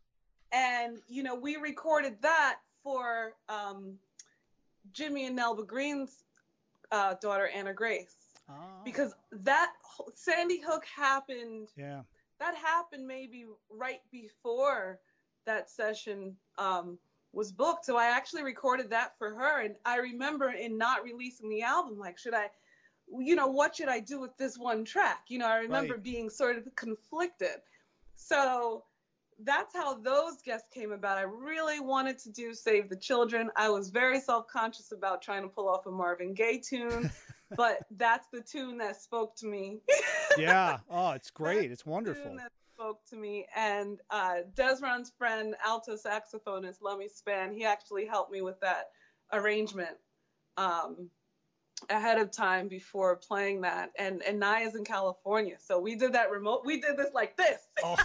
And 0.52 1.00
you 1.08 1.24
know, 1.24 1.36
we 1.36 1.58
recorded 1.58 2.22
that 2.22 2.60
for 2.84 3.34
um, 3.50 3.98
Jimmy 4.92 5.26
and 5.26 5.38
Nelba 5.38 5.66
Greene's 5.66 6.24
uh, 6.92 7.16
daughter 7.22 7.48
Ana 7.48 7.74
Grace. 7.74 8.16
Oh. 8.50 8.54
Because 8.84 9.14
that 9.32 9.72
Sandy 10.14 10.62
Hook 10.62 10.86
happened. 10.86 11.70
Yeah. 11.78 12.02
That 12.40 12.56
happened 12.56 13.08
maybe 13.08 13.46
right 13.70 14.02
before 14.12 15.00
that 15.46 15.70
session 15.70 16.36
um, 16.58 16.98
was 17.32 17.52
booked. 17.52 17.86
So 17.86 17.98
I 17.98 18.08
actually 18.08 18.44
recorded 18.44 18.90
that 18.90 19.18
for 19.18 19.34
her. 19.34 19.62
And 19.64 19.76
I 19.86 19.98
remember 19.98 20.52
in 20.52 20.78
not 20.78 21.04
releasing 21.04 21.50
the 21.50 21.62
album, 21.62 21.98
like, 21.98 22.18
should 22.18 22.34
I, 22.34 22.50
you 23.20 23.36
know, 23.36 23.48
what 23.48 23.76
should 23.76 23.90
I 23.90 24.00
do 24.00 24.20
with 24.20 24.36
this 24.38 24.58
one 24.58 24.84
track? 24.84 25.24
You 25.30 25.40
know, 25.40 25.48
I 25.48 25.58
remember 25.58 25.94
right. 25.94 26.04
being 26.04 26.30
sort 26.30 26.58
of 26.58 26.64
conflicted. 26.76 27.62
So 28.16 28.84
that's 29.44 29.76
how 29.76 29.96
those 29.96 30.42
guests 30.44 30.68
came 30.74 30.92
about. 30.92 31.18
I 31.18 31.24
really 31.24 31.80
wanted 31.80 32.18
to 32.20 32.32
do 32.32 32.54
Save 32.54 32.90
the 32.90 32.96
Children. 32.96 33.50
I 33.56 33.70
was 33.70 33.90
very 33.90 34.20
self 34.20 34.48
conscious 34.48 34.92
about 34.92 35.22
trying 35.22 35.44
to 35.44 35.50
pull 35.50 35.68
off 35.68 35.86
a 35.86 35.92
Marvin 35.92 36.34
Gaye 36.34 36.60
tune, 36.60 37.12
but 37.58 37.80
that's 37.92 38.28
the 38.32 38.42
tune 38.42 38.78
that 38.78 39.02
spoke 39.02 39.36
to 39.38 39.48
me. 39.48 39.80
yeah. 40.38 40.78
Oh, 40.90 41.12
it's 41.12 41.30
great. 41.30 41.70
That's 41.70 41.82
it's 41.82 41.86
wonderful. 41.86 42.36
that 42.38 42.52
spoke 42.74 43.06
to 43.10 43.16
me. 43.16 43.46
And 43.56 44.00
uh, 44.10 44.38
Dezron's 44.56 45.12
friend, 45.18 45.56
alto 45.66 45.96
saxophonist 45.96 46.82
Lummie 46.82 47.10
Spann, 47.10 47.54
he 47.54 47.66
actually 47.66 48.06
helped 48.06 48.32
me 48.32 48.42
with 48.42 48.60
that 48.62 48.90
arrangement. 49.34 49.98
Um, 50.58 51.10
ahead 51.90 52.18
of 52.18 52.32
time 52.32 52.70
before 52.70 53.18
playing 53.18 53.62
that 53.62 53.92
and 54.00 54.24
and 54.24 54.40
Naya's 54.40 54.76
in 54.76 54.86
California 54.86 55.58
so 55.60 55.78
we 55.78 55.96
did 55.96 56.14
that 56.14 56.32
remote 56.32 56.62
we 56.66 56.80
did 56.80 56.96
this 56.96 57.14
like 57.14 57.36
this 57.36 57.68
oh. 57.84 57.98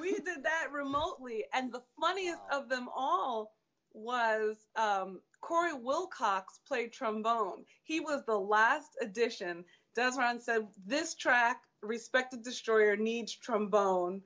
We 0.00 0.12
did 0.12 0.44
that 0.44 0.72
remotely. 0.72 1.44
And 1.52 1.72
the 1.72 1.82
funniest 2.00 2.40
wow. 2.50 2.60
of 2.60 2.68
them 2.68 2.88
all 2.94 3.52
was 3.92 4.56
um, 4.76 5.20
Corey 5.40 5.74
Wilcox 5.74 6.60
played 6.66 6.92
trombone. 6.92 7.64
He 7.82 8.00
was 8.00 8.22
the 8.26 8.38
last 8.38 8.96
addition. 9.00 9.64
Dezron 9.96 10.40
said, 10.40 10.68
This 10.86 11.14
track, 11.14 11.62
Respected 11.82 12.42
Destroyer, 12.42 12.96
needs 12.96 13.34
trombone. 13.34 14.22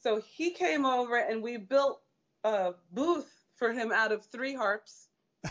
So 0.00 0.20
he 0.20 0.50
came 0.50 0.86
over 0.86 1.16
and 1.16 1.42
we 1.42 1.56
built 1.56 2.00
a 2.44 2.72
booth 2.92 3.28
for 3.56 3.72
him 3.72 3.90
out 3.92 4.12
of 4.12 4.24
three 4.26 4.54
harps. 4.54 5.08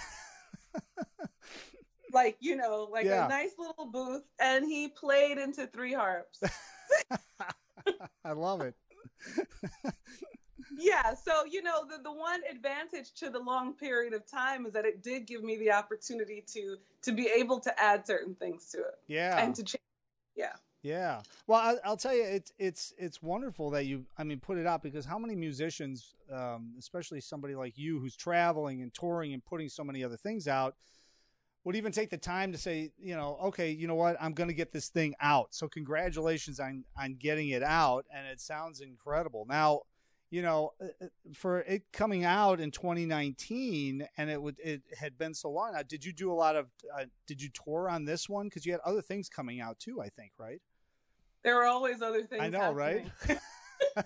like, 2.14 2.38
you 2.40 2.56
know, 2.56 2.88
like 2.90 3.06
yeah. 3.06 3.26
a 3.26 3.30
nice 3.30 3.52
little 3.58 3.88
booth. 3.92 4.24
And 4.40 4.66
he 4.66 4.88
played 4.88 5.38
into 5.38 5.68
three 5.68 5.94
harps. 5.94 6.42
I 8.24 8.32
love 8.32 8.62
it. 8.62 8.76
Yeah. 10.78 11.14
So 11.14 11.46
you 11.46 11.64
know, 11.64 11.86
the 11.90 12.02
the 12.02 12.12
one 12.12 12.42
advantage 12.50 13.14
to 13.16 13.30
the 13.30 13.40
long 13.40 13.74
period 13.74 14.14
of 14.14 14.30
time 14.30 14.66
is 14.66 14.74
that 14.74 14.86
it 14.86 15.04
did 15.04 15.26
give 15.26 15.44
me 15.44 15.58
the 15.58 15.72
opportunity 15.72 16.44
to 16.54 16.78
to 17.04 17.12
be 17.12 17.30
able 17.36 17.60
to 17.62 17.80
add 17.82 18.06
certain 18.06 18.36
things 18.36 18.70
to 18.72 18.80
it. 18.80 19.00
Yeah. 19.08 19.44
And 19.44 19.56
to 19.56 19.64
change. 19.64 19.82
Yeah. 20.36 20.54
Yeah. 20.84 21.22
Well, 21.48 21.80
I, 21.84 21.90
will 21.90 21.98
tell 21.98 22.16
you, 22.16 22.24
it's 22.24 22.54
it's 22.58 22.94
it's 22.98 23.22
wonderful 23.22 23.72
that 23.72 23.86
you, 23.86 24.06
I 24.18 24.24
mean, 24.24 24.40
put 24.40 24.58
it 24.58 24.68
out 24.68 24.84
because 24.84 25.06
how 25.06 25.18
many 25.18 25.36
musicians, 25.36 26.16
um, 26.32 26.74
especially 26.78 27.20
somebody 27.20 27.56
like 27.56 27.78
you 27.78 28.00
who's 28.00 28.16
traveling 28.16 28.82
and 28.82 28.94
touring 28.94 29.34
and 29.34 29.44
putting 29.44 29.70
so 29.70 29.84
many 29.84 30.04
other 30.04 30.18
things 30.18 30.48
out, 30.48 30.76
would 31.68 31.76
even 31.76 31.92
take 31.92 32.10
the 32.10 32.18
time 32.18 32.54
to 32.54 32.58
say, 32.58 32.94
you 32.98 33.14
know, 33.14 33.38
okay, 33.44 33.70
you 33.70 33.88
know 33.88 33.96
what, 33.96 34.16
I'm 34.22 34.32
going 34.32 34.48
to 34.48 34.54
get 34.54 34.72
this 34.72 34.88
thing 34.88 35.14
out. 35.20 35.48
So 35.54 35.68
congratulations 35.68 36.62
on 36.62 36.86
on 36.98 37.18
getting 37.20 37.50
it 37.50 37.62
out, 37.62 38.06
and 38.10 38.26
it 38.26 38.40
sounds 38.40 38.80
incredible. 38.80 39.46
Now, 39.50 39.82
you 40.30 40.44
know, 40.44 40.72
uh, 40.82 40.86
uh, 41.02 41.08
for 41.36 41.60
it 41.64 41.84
coming 41.92 42.24
out 42.24 42.62
in 42.62 42.72
2019, 42.72 44.08
and 44.18 44.30
it 44.30 44.42
would 44.42 44.56
it 44.64 44.82
had 44.98 45.18
been 45.18 45.34
so 45.34 45.50
long. 45.50 45.74
Now, 45.74 45.82
did 45.84 46.06
you 46.06 46.14
do 46.14 46.32
a 46.32 46.34
lot 46.34 46.56
of? 46.56 46.68
Uh, 46.98 47.04
did 47.28 47.42
you 47.42 47.50
tour 47.50 47.90
on 47.90 48.06
this 48.06 48.30
one? 48.30 48.48
Because 48.48 48.66
you 48.66 48.72
had 48.72 48.80
other 48.86 49.02
things 49.02 49.28
coming 49.28 49.60
out 49.60 49.78
too, 49.78 50.02
I 50.02 50.08
think, 50.08 50.32
right? 50.38 50.62
There 51.44 51.58
were 51.58 51.66
always 51.66 52.02
other 52.02 52.24
things. 52.24 52.44
I 52.44 52.48
know, 52.48 52.60
happening. 52.62 53.12
right? 53.28 54.06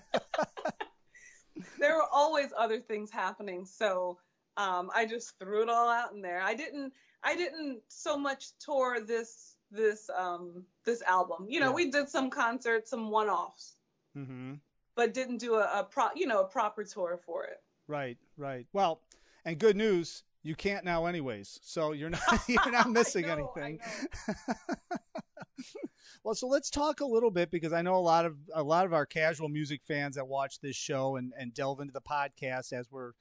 there 1.78 1.94
were 1.94 2.08
always 2.12 2.48
other 2.58 2.80
things 2.80 3.12
happening, 3.12 3.64
so 3.66 4.18
um, 4.56 4.90
I 4.94 5.06
just 5.06 5.38
threw 5.38 5.62
it 5.62 5.68
all 5.68 5.88
out 5.88 6.12
in 6.12 6.22
there. 6.22 6.40
I 6.42 6.54
didn't. 6.54 6.92
I 7.24 7.36
didn't 7.36 7.80
so 7.88 8.18
much 8.18 8.46
tour 8.58 8.98
this 9.00 9.56
this 9.70 10.10
um, 10.16 10.64
this 10.84 11.02
album. 11.02 11.46
You 11.48 11.60
know, 11.60 11.68
Yeah. 11.70 11.74
we 11.74 11.90
did 11.90 12.08
some 12.08 12.30
concerts, 12.30 12.90
some 12.90 13.10
one 13.10 13.28
offs, 13.28 13.76
Mm-hmm. 14.16 14.54
but 14.96 15.14
didn't 15.14 15.38
do 15.38 15.54
a, 15.54 15.80
a 15.80 15.84
pro. 15.84 16.08
You 16.14 16.26
know, 16.26 16.40
a 16.40 16.44
proper 16.46 16.84
tour 16.84 17.18
for 17.24 17.44
it. 17.44 17.58
Right, 17.88 18.18
right. 18.36 18.66
Well, 18.72 19.00
and 19.44 19.58
good 19.58 19.76
news, 19.76 20.22
you 20.42 20.54
can't 20.54 20.84
now, 20.84 21.06
anyways. 21.06 21.58
So 21.62 21.92
you're 21.92 22.10
not 22.10 22.20
you're 22.48 22.70
not 22.70 22.90
missing 22.98 23.26
know, 23.26 23.52
anything. 23.56 23.80
well, 26.24 26.34
so 26.34 26.46
let's 26.46 26.70
talk 26.70 27.00
a 27.00 27.04
little 27.06 27.30
bit 27.30 27.50
because 27.50 27.72
I 27.72 27.82
know 27.82 27.94
a 27.94 27.98
lot 28.00 28.24
of 28.26 28.36
a 28.54 28.62
lot 28.62 28.84
of 28.86 28.92
our 28.92 29.06
casual 29.06 29.48
music 29.48 29.80
fans 29.86 30.16
that 30.16 30.26
watch 30.28 30.60
this 30.60 30.76
show 30.76 31.16
and 31.16 31.32
and 31.38 31.54
delve 31.54 31.80
into 31.80 31.92
the 31.92 32.00
podcast 32.00 32.72
as 32.72 32.90
we're 32.90 33.12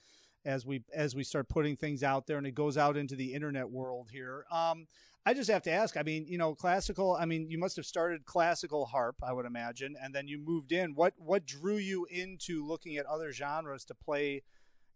as 0.45 0.65
we 0.65 0.83
as 0.93 1.15
we 1.15 1.23
start 1.23 1.49
putting 1.49 1.75
things 1.75 2.03
out 2.03 2.27
there 2.27 2.37
and 2.37 2.47
it 2.47 2.55
goes 2.55 2.77
out 2.77 2.97
into 2.97 3.15
the 3.15 3.33
internet 3.33 3.69
world 3.69 4.09
here. 4.11 4.45
Um, 4.51 4.87
I 5.25 5.35
just 5.35 5.51
have 5.51 5.61
to 5.63 5.71
ask. 5.71 5.97
I 5.97 6.03
mean, 6.03 6.25
you 6.27 6.39
know, 6.39 6.55
classical. 6.55 7.15
I 7.19 7.25
mean, 7.25 7.49
you 7.49 7.59
must 7.59 7.75
have 7.75 7.85
started 7.85 8.25
classical 8.25 8.85
harp, 8.85 9.17
I 9.21 9.33
would 9.33 9.45
imagine, 9.45 9.95
and 10.01 10.15
then 10.15 10.27
you 10.27 10.39
moved 10.39 10.71
in. 10.71 10.95
What 10.95 11.13
what 11.17 11.45
drew 11.45 11.77
you 11.77 12.07
into 12.09 12.65
looking 12.65 12.97
at 12.97 13.05
other 13.05 13.31
genres 13.31 13.85
to 13.85 13.93
play? 13.93 14.43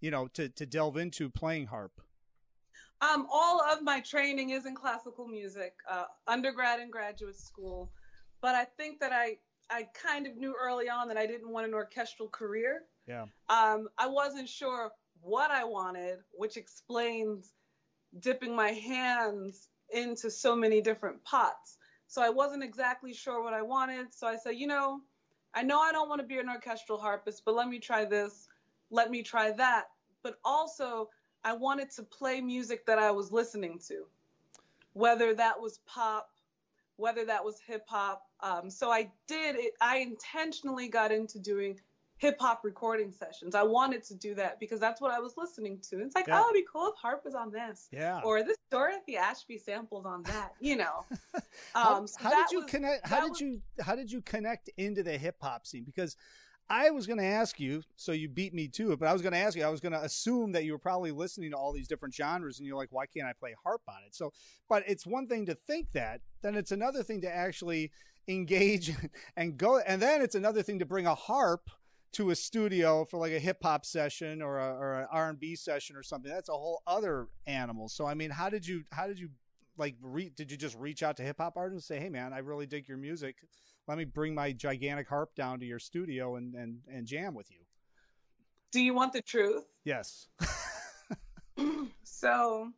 You 0.02 0.12
know, 0.12 0.28
to 0.30 0.50
to 0.50 0.66
delve 0.66 0.98
into 0.98 1.30
playing 1.30 1.68
harp. 1.68 2.02
Um, 3.02 3.28
all 3.32 3.62
of 3.62 3.82
my 3.84 4.00
training 4.00 4.52
is 4.52 4.66
in 4.66 4.74
classical 4.74 5.28
music, 5.28 5.74
uh, 5.90 6.06
undergrad 6.28 6.80
and 6.80 6.92
graduate 6.92 7.38
school. 7.38 7.92
But 8.42 8.56
I 8.56 8.66
think 8.78 9.00
that 9.02 9.12
I 9.12 9.38
I 9.70 9.88
kind 9.94 10.26
of 10.26 10.38
knew 10.38 10.56
early 10.60 10.90
on 10.90 11.08
that 11.10 11.18
I 11.18 11.28
didn't 11.28 11.50
want 11.50 11.68
an 11.68 11.74
orchestral 11.74 12.30
career. 12.30 12.84
Yeah. 13.08 13.26
Um, 13.50 13.88
I 13.98 14.08
wasn't 14.08 14.50
sure 14.50 14.92
what 15.26 15.50
I 15.50 15.64
wanted, 15.64 16.20
which 16.34 16.56
explains 16.56 17.54
dipping 18.20 18.56
my 18.56 18.70
hands 18.70 19.70
into 19.92 20.30
so 20.30 20.56
many 20.56 20.82
different 20.82 21.24
pots. 21.24 21.78
So 22.08 22.22
I 22.22 22.30
wasn't 22.30 22.64
exactly 22.64 23.12
sure 23.12 23.44
what 23.44 23.54
I 23.54 23.64
wanted. 23.64 24.14
So 24.14 24.28
I 24.28 24.38
said, 24.38 24.52
you 24.52 24.68
know, 24.68 25.02
I 25.56 25.64
know 25.64 25.80
I 25.80 25.92
don't 25.92 26.10
want 26.10 26.22
to 26.22 26.28
be 26.28 26.38
an 26.38 26.48
orchestral 26.48 27.00
harpist, 27.00 27.42
but 27.44 27.56
let 27.56 27.68
me 27.68 27.80
try 27.80 28.06
this. 28.06 28.48
Let 28.92 29.10
me 29.10 29.24
try 29.24 29.52
that. 29.54 29.86
But 30.22 30.38
also, 30.46 31.10
I 31.44 31.54
wanted 31.54 31.90
to 31.92 32.04
play 32.04 32.40
music 32.40 32.86
that 32.86 33.00
I 33.00 33.10
was 33.10 33.32
listening 33.32 33.80
to, 33.88 34.06
whether 34.94 35.34
that 35.34 35.60
was 35.60 35.80
pop, 35.88 36.30
whether 36.98 37.26
that 37.26 37.44
was 37.44 37.60
hip 37.66 37.86
hop. 37.88 38.22
Um, 38.42 38.70
so 38.70 38.92
I 38.92 39.12
did 39.28 39.56
it. 39.56 39.74
I 39.82 39.98
intentionally 39.98 40.88
got 40.88 41.12
into 41.12 41.40
doing 41.40 41.80
hip 42.18 42.38
hop 42.40 42.62
recording 42.64 43.12
sessions. 43.12 43.56
I 43.56 43.64
wanted 43.64 44.04
to 44.06 44.16
do 44.16 44.36
that 44.36 44.60
because 44.60 44.80
that's 44.80 45.02
what 45.02 45.12
I 45.12 45.20
was 45.20 45.34
listening 45.38 45.80
to. 45.90 46.00
It's 46.02 46.16
like, 46.16 46.28
Yeah. 46.28 46.40
oh, 46.42 46.50
it'd 46.50 46.54
be 46.54 46.66
cool 46.72 46.88
if 46.88 46.96
harp 46.96 47.26
was 47.26 47.36
on 47.36 47.52
this, 47.52 47.90
Yeah. 47.92 48.22
or 48.24 48.42
this 48.44 48.58
Dorothy 48.72 49.18
Ashby 49.18 49.58
samples 49.58 50.06
on 50.06 50.24
that. 50.24 50.54
You 50.60 50.78
know. 50.78 51.06
how, 51.74 51.96
Um, 51.98 52.08
so 52.08 52.18
how 52.22 52.30
did 52.44 52.52
you 52.52 52.62
was- 52.62 52.70
connect 52.72 53.08
how 53.08 53.22
did 53.22 53.32
was- 53.32 53.42
you 53.42 53.62
how 53.82 53.96
did 53.96 54.12
you 54.12 54.22
connect 54.22 54.70
into 54.78 55.04
the 55.04 55.18
hip 55.18 55.36
hop 55.42 55.66
scene 55.68 55.84
because 55.84 56.16
i 56.70 56.90
was 56.90 57.06
going 57.06 57.20
to 57.20 57.24
ask 57.26 57.60
you 57.60 57.84
so 57.96 58.12
you 58.12 58.28
beat 58.28 58.52
me 58.54 58.68
to 58.68 58.92
it 58.92 58.98
but 59.00 59.08
i 59.08 59.14
was 59.14 59.22
going 59.22 59.32
to 59.34 59.38
ask 59.38 59.56
you 59.56 59.64
i 59.64 59.70
was 59.70 59.80
going 59.80 59.92
to 59.94 60.02
assume 60.04 60.52
that 60.52 60.64
you 60.66 60.72
were 60.72 60.80
probably 60.80 61.12
listening 61.12 61.52
to 61.52 61.56
all 61.58 61.72
these 61.72 61.88
different 61.88 62.14
genres 62.14 62.58
and 62.58 62.66
you're 62.68 62.76
like 62.78 62.88
why 62.92 63.06
can't 63.06 63.28
i 63.28 63.34
play 63.34 63.54
harp 63.64 63.82
on 63.88 63.98
it 64.08 64.16
so 64.16 64.32
but 64.68 64.84
it's 64.88 65.06
one 65.06 65.28
thing 65.28 65.46
to 65.46 65.54
think 65.54 65.88
that 65.94 66.22
then 66.42 66.56
it's 66.56 66.72
another 66.72 67.04
thing 67.04 67.22
to 67.22 67.30
actually 67.34 67.92
engage 68.28 68.92
and 69.38 69.58
go 69.58 69.78
and 69.80 70.02
then 70.02 70.22
it's 70.22 70.34
another 70.36 70.64
thing 70.64 70.80
to 70.80 70.86
bring 70.86 71.06
a 71.06 71.14
harp 71.16 71.70
to 72.16 72.30
a 72.30 72.36
studio 72.36 73.04
for 73.04 73.18
like 73.18 73.34
a 73.34 73.40
hip 73.40 73.58
hop 73.62 73.86
session 73.86 74.42
or 74.42 74.58
a, 74.58 74.74
or 74.74 74.94
an 75.02 75.08
R&B 75.12 75.56
session 75.58 75.98
or 75.98 76.04
something. 76.04 76.32
That's 76.32 76.48
a 76.48 76.54
whole 76.54 76.82
other 76.88 77.28
animal. 77.46 77.90
So 77.90 78.06
i 78.06 78.14
mean 78.14 78.30
how 78.30 78.50
did 78.50 78.66
you 78.66 78.84
how 78.92 79.06
did 79.08 79.20
you 79.20 79.30
like 79.78 79.96
re- 80.02 80.32
did 80.36 80.50
you 80.50 80.56
just 80.58 80.78
reach 80.78 81.04
out 81.04 81.18
to 81.18 81.24
hip 81.24 81.36
hop 81.40 81.58
artists 81.58 81.90
and 81.90 81.98
say 81.98 82.02
hey 82.02 82.10
man 82.10 82.32
i 82.32 82.38
really 82.40 82.66
dig 82.66 82.88
your 82.88 82.98
music. 82.98 83.36
Let 83.88 83.98
me 83.98 84.06
bring 84.06 84.34
my 84.34 84.52
gigantic 84.54 85.08
harp 85.10 85.36
down 85.36 85.60
to 85.60 85.66
your 85.66 85.80
studio 85.80 86.38
and 86.38 86.56
and, 86.56 86.80
and 86.90 87.06
jam 87.06 87.34
with 87.34 87.52
you 87.52 87.60
Do 88.72 88.82
you 88.82 88.94
want 88.94 89.12
the 89.14 89.22
truth? 89.22 89.66
yes. 89.84 90.28
So 92.04 92.72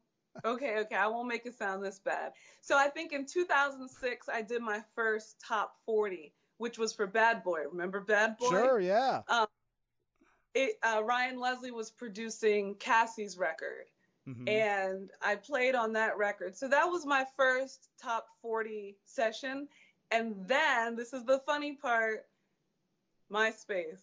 okay 0.46 0.78
okay 0.80 0.96
i 0.96 1.08
won't 1.08 1.28
make 1.28 1.46
it 1.46 1.58
sound 1.58 1.84
this 1.84 2.00
bad. 2.00 2.32
So 2.62 2.78
i 2.78 2.88
think 2.90 3.14
in 3.14 3.26
2006 3.26 4.30
i 4.30 4.42
did 4.42 4.62
my 4.62 4.82
first 4.96 5.36
top 5.46 5.76
40 5.86 6.34
which 6.58 6.78
was 6.78 6.94
for 6.94 7.08
bad 7.08 7.44
boy. 7.44 7.64
Remember 7.72 8.00
bad 8.00 8.38
boy? 8.38 8.50
Sure 8.50 8.80
yeah. 8.80 9.22
It, 10.54 10.78
uh, 10.82 11.04
ryan 11.04 11.40
leslie 11.40 11.72
was 11.72 11.92
producing 11.92 12.76
cassie's 12.76 13.38
record. 13.38 13.86
Mhm. 14.28 14.50
and 14.50 15.10
i 15.22 15.36
played 15.38 15.74
on 15.74 15.94
that 15.94 16.18
record. 16.18 16.58
So 16.58 16.68
that 16.68 16.86
was 16.86 17.06
my 17.06 17.26
first 17.38 17.90
top 18.02 18.28
40 18.42 18.98
session. 19.06 19.70
And 20.12 20.36
then 20.48 20.96
this 20.96 21.14
is 21.14 21.24
the 21.24 21.40
funny 21.46 21.76
part 21.76 22.26
myspace. 23.32 24.02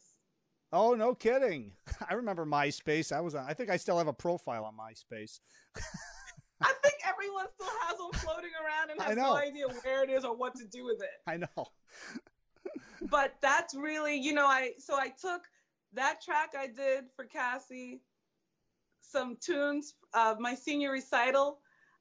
Oh 0.73 0.95
no 0.95 1.15
kidding. 1.15 1.73
I 2.09 2.15
remember 2.15 2.47
myspace. 2.47 3.13
I 3.13 3.21
was, 3.21 3.35
I 3.35 3.53
think 3.55 3.71
i 3.71 3.77
still 3.77 3.99
have 3.99 4.09
a 4.09 4.13
profile 4.13 4.65
on 4.65 4.75
myspace. 4.77 5.41
I 6.61 6.73
think 6.83 6.95
everyone 7.07 7.47
still 7.55 7.73
has 7.83 7.99
them 7.99 8.13
floating 8.21 8.51
around 8.65 8.91
and 8.91 9.01
has 9.03 9.17
no 9.17 9.37
idea 9.37 9.67
where 9.83 10.05
it 10.05 10.11
is 10.11 10.25
or 10.25 10.35
what 10.35 10.55
to 10.57 10.65
do 10.65 10.85
with 10.85 11.03
it. 11.03 11.21
I 11.27 11.37
know 11.37 11.49
but 13.11 13.35
that's 13.43 13.75
really 13.75 14.17
you 14.17 14.33
know 14.33 14.47
i 14.47 14.71
so 14.79 14.97
i 14.99 15.09
took 15.09 15.43
that 15.93 16.21
track 16.23 16.51
i 16.59 16.67
did 16.67 17.05
for 17.17 17.25
cassie 17.25 18.01
some 19.01 19.37
tunes 19.41 19.95
uh, 20.15 20.35
my 20.39 20.55
senior 20.55 20.91
recital. 20.93 21.59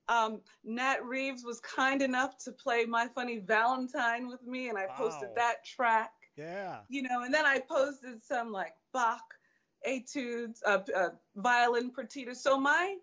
Um, 0.09 0.41
nat 0.63 1.03
reeves 1.03 1.43
was 1.43 1.59
kind 1.59 2.01
enough 2.01 2.37
to 2.45 2.51
play 2.51 2.85
my 2.85 3.07
funny 3.07 3.37
valentine 3.39 4.27
with 4.27 4.43
me 4.45 4.69
and 4.69 4.77
i 4.77 4.87
posted 4.87 5.29
Wow. 5.29 5.35
that 5.35 5.63
track. 5.65 6.11
Yeah. 6.35 6.83
You 6.89 7.03
know 7.03 7.23
and 7.23 7.33
then 7.33 7.45
i 7.45 7.59
posted 7.59 8.23
some 8.23 8.51
like 8.51 8.73
bach 8.93 9.23
etudes 9.87 10.61
uh, 10.65 10.79
uh, 10.95 11.09
violin 11.35 11.91
partitas. 11.91 12.37
So 12.37 12.57
my 12.57 12.95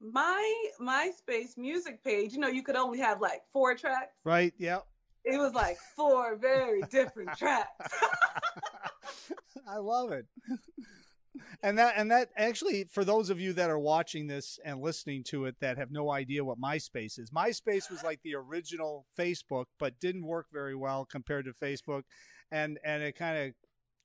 my 0.00 0.64
myspace 0.80 1.56
music 1.56 2.02
page 2.04 2.32
you 2.32 2.38
know 2.38 2.48
you 2.48 2.62
could 2.62 2.76
only 2.76 2.98
have 2.98 3.20
like 3.20 3.42
four 3.52 3.74
tracks. 3.74 4.14
Right 4.24 4.54
yeah 4.58 4.80
it 5.24 5.38
was 5.38 5.52
like 5.54 5.78
four 5.96 6.36
very 6.36 6.82
different 6.90 7.36
tracks 7.36 7.70
I 9.68 9.78
love 9.78 10.12
it. 10.12 10.26
And 11.62 11.78
that 11.78 11.94
and 11.96 12.10
that 12.10 12.28
actually 12.36 12.84
for 12.84 13.04
those 13.04 13.30
of 13.30 13.40
you 13.40 13.52
that 13.54 13.70
are 13.70 13.78
watching 13.78 14.26
this 14.26 14.58
and 14.64 14.80
listening 14.80 15.24
to 15.24 15.46
it 15.46 15.56
that 15.60 15.78
have 15.78 15.90
no 15.90 16.12
idea 16.12 16.44
what 16.44 16.60
MySpace 16.60 17.18
is. 17.18 17.30
MySpace 17.34 17.90
was 17.90 18.02
like 18.04 18.20
the 18.22 18.34
original 18.34 19.06
Facebook 19.18 19.66
but 19.78 19.98
didn't 19.98 20.26
work 20.26 20.46
very 20.52 20.76
well 20.76 21.04
compared 21.04 21.46
to 21.46 21.52
Facebook 21.52 22.02
and 22.52 22.78
and 22.84 23.02
it 23.02 23.16
kind 23.16 23.38
of 23.38 23.54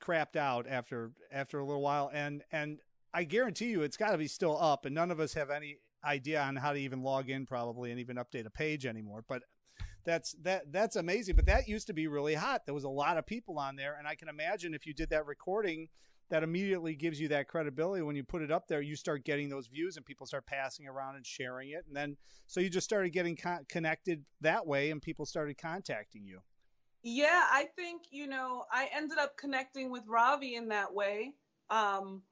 crapped 0.02 0.38
out 0.38 0.66
after 0.68 1.12
after 1.32 1.60
a 1.60 1.66
little 1.66 1.82
while 1.82 2.10
and 2.14 2.44
and 2.52 2.80
I 3.14 3.26
guarantee 3.26 3.70
you 3.70 3.82
it's 3.82 3.98
got 3.98 4.12
to 4.12 4.18
be 4.18 4.28
still 4.28 4.60
up 4.60 4.86
and 4.86 4.96
none 4.96 5.12
of 5.12 5.20
us 5.20 5.34
have 5.34 5.50
any 5.50 5.78
idea 6.04 6.42
on 6.42 6.56
how 6.56 6.72
to 6.72 6.80
even 6.80 7.04
log 7.04 7.30
in 7.30 7.46
probably 7.46 7.92
and 7.92 8.00
even 8.00 8.16
update 8.16 8.46
a 8.46 8.50
page 8.50 8.86
anymore 8.86 9.24
but 9.28 9.44
that's 10.06 10.34
that 10.42 10.72
that's 10.72 10.96
amazing 10.96 11.36
but 11.36 11.46
that 11.46 11.68
used 11.68 11.88
to 11.88 11.94
be 11.94 12.08
really 12.08 12.36
hot. 12.36 12.66
There 12.66 12.74
was 12.74 12.84
a 12.84 12.90
lot 12.90 13.18
of 13.18 13.26
people 13.26 13.60
on 13.60 13.76
there 13.76 13.96
and 13.98 14.08
i 14.08 14.16
can 14.16 14.30
imagine 14.30 14.74
if 14.74 14.86
you 14.86 14.94
did 14.94 15.10
that 15.10 15.26
recording 15.26 15.90
that 16.30 16.44
immediately 16.44 16.94
gives 16.94 17.20
you 17.20 17.28
that 17.30 17.48
credibility. 17.48 18.04
When 18.04 18.16
you 18.16 18.24
put 18.24 18.42
it 18.42 18.52
up 18.52 18.68
there 18.68 18.82
you 18.82 18.96
start 18.96 19.26
getting 19.26 19.50
those 19.50 19.68
views 19.68 19.98
and 19.98 20.06
people 20.06 20.26
start 20.26 20.46
passing 20.46 20.88
around 20.88 21.16
and 21.16 21.26
sharing 21.26 21.72
it 21.72 21.86
and 21.88 21.96
then 21.96 22.18
so 22.48 22.60
you 22.60 22.70
just 22.70 22.86
started 22.86 23.12
getting 23.12 23.36
con- 23.36 23.66
connected 23.70 24.24
that 24.42 24.66
way 24.66 24.92
and 24.92 25.02
people 25.02 25.26
started 25.26 25.58
contacting 25.58 26.26
you. 26.26 26.40
Yeah 27.04 27.46
i 27.52 27.68
think 27.76 28.04
you 28.12 28.28
know 28.28 28.66
i 28.72 28.90
ended 28.96 29.18
up 29.18 29.38
connecting 29.38 29.92
with 29.92 30.04
ravi 30.08 30.56
in 30.56 30.70
that 30.70 30.94
way. 30.94 31.34
Um, 31.70 32.24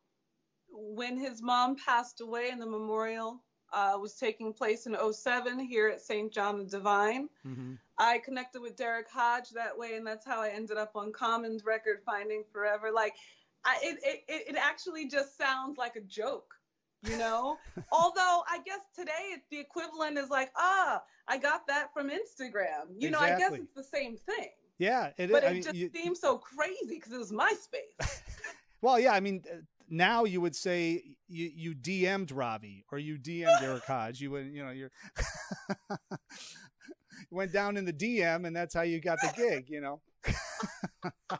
when 0.69 1.17
his 1.17 1.41
mom 1.41 1.75
passed 1.75 2.21
away 2.21 2.49
in 2.49 2.59
the 2.59 2.65
memorial 2.65 3.43
uh, 3.73 3.97
was 3.99 4.13
taking 4.13 4.53
place 4.53 4.85
in 4.85 4.95
07 5.11 5.59
here 5.59 5.87
at 5.87 6.01
St. 6.01 6.31
John 6.31 6.59
the 6.59 6.65
Divine, 6.65 7.29
mm-hmm. 7.45 7.73
I 7.97 8.19
connected 8.19 8.61
with 8.61 8.75
Derrick 8.75 9.07
Hodge 9.11 9.49
that 9.51 9.77
way, 9.77 9.95
and 9.95 10.05
that's 10.05 10.25
how 10.25 10.41
I 10.41 10.49
ended 10.49 10.77
up 10.77 10.95
on 10.95 11.11
Common's 11.11 11.65
record, 11.65 12.01
Finding 12.05 12.43
Forever. 12.51 12.91
Like, 12.93 13.15
I, 13.65 13.77
it, 13.81 13.99
it, 14.03 14.49
it 14.49 14.55
actually 14.55 15.07
just 15.07 15.37
sounds 15.37 15.77
like 15.77 15.95
a 15.95 16.01
joke 16.01 16.57
you 17.03 17.17
know 17.17 17.57
although 17.91 18.43
i 18.49 18.59
guess 18.65 18.79
today 18.95 19.35
the 19.51 19.59
equivalent 19.59 20.17
is 20.17 20.29
like 20.29 20.51
ah 20.55 21.01
i 21.27 21.37
got 21.37 21.67
that 21.67 21.93
from 21.93 22.09
instagram 22.09 22.87
you 22.97 23.09
exactly. 23.09 23.11
know 23.11 23.19
i 23.19 23.37
guess 23.37 23.51
it's 23.53 23.73
the 23.75 23.83
same 23.83 24.17
thing 24.17 24.49
yeah 24.79 25.11
it 25.17 25.31
but 25.31 25.43
it 25.43 25.49
I 25.49 25.53
mean, 25.53 25.63
just 25.63 25.75
you, 25.75 25.89
seems 25.93 26.19
so 26.19 26.37
crazy 26.37 26.95
because 26.95 27.11
it 27.11 27.17
was 27.17 27.31
myspace 27.31 28.21
well 28.81 28.99
yeah 28.99 29.11
i 29.11 29.19
mean 29.19 29.43
uh, 29.51 29.57
now 29.89 30.23
you 30.25 30.41
would 30.41 30.55
say 30.55 31.03
you, 31.27 31.51
you 31.53 31.75
DM'd 31.75 32.31
Ravi 32.31 32.85
or 32.91 32.97
you 32.97 33.17
DM'd 33.17 33.61
Derrick 33.61 33.83
Hodge. 33.87 34.19
You 34.19 34.31
would, 34.31 34.47
you 34.47 34.63
know, 34.63 34.71
you're 34.71 34.91
went 37.31 37.51
down 37.51 37.77
in 37.77 37.85
the 37.85 37.93
DM 37.93 38.45
and 38.45 38.55
that's 38.55 38.73
how 38.73 38.81
you 38.81 38.99
got 39.01 39.19
the 39.21 39.33
gig, 39.35 39.65
you 39.69 39.81
know. 39.81 40.01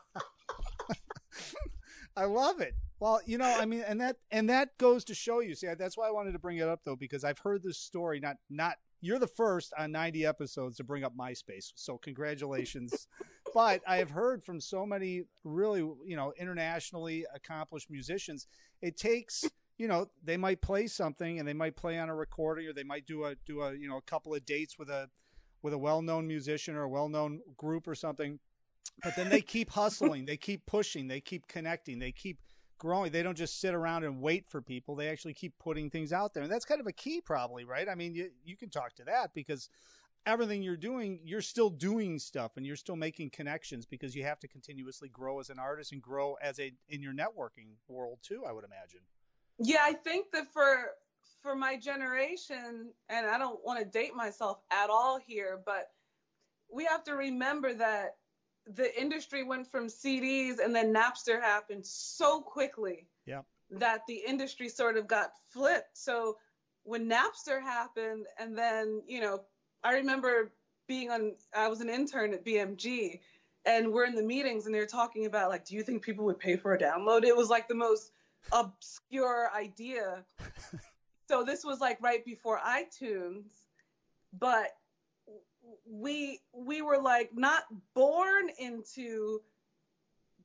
I 2.16 2.24
love 2.24 2.60
it. 2.60 2.74
Well, 3.00 3.20
you 3.26 3.38
know, 3.38 3.46
I 3.46 3.64
mean, 3.64 3.84
and 3.86 4.00
that 4.00 4.16
and 4.32 4.50
that 4.50 4.76
goes 4.78 5.04
to 5.04 5.14
show 5.14 5.38
you. 5.38 5.54
See, 5.54 5.68
that's 5.78 5.96
why 5.96 6.08
I 6.08 6.10
wanted 6.10 6.32
to 6.32 6.40
bring 6.40 6.56
it 6.56 6.68
up 6.68 6.80
though, 6.84 6.96
because 6.96 7.22
I've 7.22 7.38
heard 7.38 7.62
this 7.62 7.78
story. 7.78 8.18
Not 8.18 8.36
not 8.50 8.74
you're 9.00 9.18
the 9.18 9.26
first 9.26 9.72
on 9.78 9.92
90 9.92 10.26
episodes 10.26 10.76
to 10.76 10.84
bring 10.84 11.04
up 11.04 11.16
MySpace, 11.16 11.72
so 11.74 11.98
congratulations. 11.98 13.06
but 13.54 13.80
I 13.86 13.96
have 13.96 14.10
heard 14.10 14.44
from 14.44 14.60
so 14.60 14.84
many 14.84 15.22
really, 15.44 15.80
you 15.80 16.16
know, 16.16 16.32
internationally 16.38 17.24
accomplished 17.34 17.90
musicians. 17.90 18.46
It 18.82 18.96
takes 18.96 19.44
you 19.78 19.86
know 19.86 20.06
they 20.24 20.36
might 20.36 20.60
play 20.60 20.86
something 20.86 21.38
and 21.38 21.46
they 21.46 21.54
might 21.54 21.76
play 21.76 21.98
on 21.98 22.08
a 22.08 22.14
recording 22.14 22.66
or 22.66 22.72
they 22.72 22.82
might 22.82 23.06
do 23.06 23.24
a 23.24 23.34
do 23.46 23.62
a 23.62 23.74
you 23.74 23.88
know 23.88 23.96
a 23.96 24.02
couple 24.02 24.34
of 24.34 24.44
dates 24.44 24.78
with 24.78 24.90
a 24.90 25.08
with 25.62 25.72
a 25.72 25.78
well-known 25.78 26.26
musician 26.26 26.74
or 26.74 26.82
a 26.82 26.88
well-known 26.88 27.40
group 27.56 27.86
or 27.88 27.94
something 27.94 28.38
but 29.02 29.14
then 29.16 29.28
they 29.28 29.40
keep 29.40 29.70
hustling 29.70 30.26
they 30.26 30.36
keep 30.36 30.66
pushing 30.66 31.06
they 31.06 31.20
keep 31.20 31.46
connecting 31.46 31.98
they 31.98 32.12
keep 32.12 32.38
growing. 32.78 33.12
They 33.12 33.22
don't 33.22 33.36
just 33.36 33.60
sit 33.60 33.74
around 33.74 34.04
and 34.04 34.20
wait 34.20 34.48
for 34.48 34.62
people. 34.62 34.94
They 34.94 35.08
actually 35.08 35.34
keep 35.34 35.58
putting 35.58 35.90
things 35.90 36.12
out 36.12 36.34
there. 36.34 36.42
And 36.42 36.52
that's 36.52 36.64
kind 36.64 36.80
of 36.80 36.86
a 36.86 36.92
key 36.92 37.20
probably, 37.20 37.64
right? 37.64 37.88
I 37.88 37.94
mean, 37.94 38.14
you, 38.14 38.30
you 38.44 38.56
can 38.56 38.70
talk 38.70 38.94
to 38.96 39.04
that 39.04 39.34
because 39.34 39.68
everything 40.26 40.62
you're 40.62 40.76
doing, 40.76 41.20
you're 41.24 41.40
still 41.40 41.70
doing 41.70 42.18
stuff 42.18 42.52
and 42.56 42.66
you're 42.66 42.76
still 42.76 42.96
making 42.96 43.30
connections 43.30 43.86
because 43.86 44.14
you 44.14 44.24
have 44.24 44.38
to 44.40 44.48
continuously 44.48 45.08
grow 45.08 45.40
as 45.40 45.50
an 45.50 45.58
artist 45.58 45.92
and 45.92 46.02
grow 46.02 46.34
as 46.42 46.58
a 46.60 46.72
in 46.88 47.02
your 47.02 47.12
networking 47.12 47.68
world 47.88 48.18
too, 48.22 48.44
I 48.46 48.52
would 48.52 48.64
imagine. 48.64 49.00
Yeah, 49.58 49.80
I 49.82 49.92
think 49.92 50.30
that 50.32 50.52
for 50.52 50.90
for 51.42 51.54
my 51.54 51.76
generation, 51.76 52.90
and 53.08 53.26
I 53.26 53.38
don't 53.38 53.64
want 53.64 53.78
to 53.78 53.84
date 53.84 54.14
myself 54.14 54.58
at 54.70 54.90
all 54.90 55.18
here, 55.18 55.60
but 55.64 55.90
we 56.72 56.84
have 56.84 57.04
to 57.04 57.14
remember 57.14 57.72
that 57.74 58.16
the 58.74 59.00
industry 59.00 59.44
went 59.44 59.70
from 59.70 59.86
CDs 59.86 60.58
and 60.62 60.74
then 60.74 60.92
Napster 60.92 61.40
happened 61.40 61.86
so 61.86 62.40
quickly 62.40 63.06
that 63.70 64.02
the 64.06 64.20
industry 64.26 64.68
sort 64.68 64.96
of 64.96 65.06
got 65.06 65.32
flipped. 65.50 65.96
So 65.96 66.36
when 66.84 67.08
Napster 67.08 67.60
happened, 67.60 68.26
and 68.38 68.56
then, 68.56 69.02
you 69.06 69.20
know, 69.20 69.42
I 69.84 69.92
remember 69.94 70.52
being 70.86 71.10
on, 71.10 71.34
I 71.54 71.68
was 71.68 71.80
an 71.80 71.90
intern 71.90 72.32
at 72.32 72.44
BMG, 72.44 73.20
and 73.66 73.92
we're 73.92 74.06
in 74.06 74.14
the 74.14 74.22
meetings 74.22 74.66
and 74.66 74.74
they're 74.74 74.86
talking 74.86 75.26
about, 75.26 75.50
like, 75.50 75.64
do 75.64 75.74
you 75.74 75.82
think 75.82 76.02
people 76.02 76.24
would 76.24 76.38
pay 76.38 76.56
for 76.56 76.74
a 76.74 76.78
download? 76.78 77.24
It 77.24 77.36
was 77.36 77.50
like 77.50 77.68
the 77.68 77.74
most 77.74 78.12
obscure 78.52 79.50
idea. 79.54 80.24
so 81.28 81.44
this 81.44 81.64
was 81.64 81.80
like 81.80 81.98
right 82.00 82.24
before 82.24 82.58
iTunes. 82.66 83.44
But 84.38 84.70
we 85.86 86.40
we 86.52 86.82
were 86.82 86.98
like 86.98 87.30
not 87.34 87.64
born 87.94 88.50
into 88.58 89.40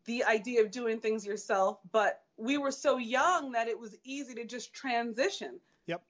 the 0.06 0.24
idea 0.26 0.62
of 0.62 0.72
doing 0.72 1.00
things 1.00 1.26
yourself, 1.26 1.80
but 1.92 2.22
we 2.38 2.58
were 2.58 2.72
so 2.72 2.98
young 2.98 3.52
that 3.54 3.68
it 3.68 3.80
was 3.80 3.96
easy 4.04 4.34
to 4.36 4.46
just 4.46 4.74
transition. 4.74 5.60
Yep. 5.88 6.02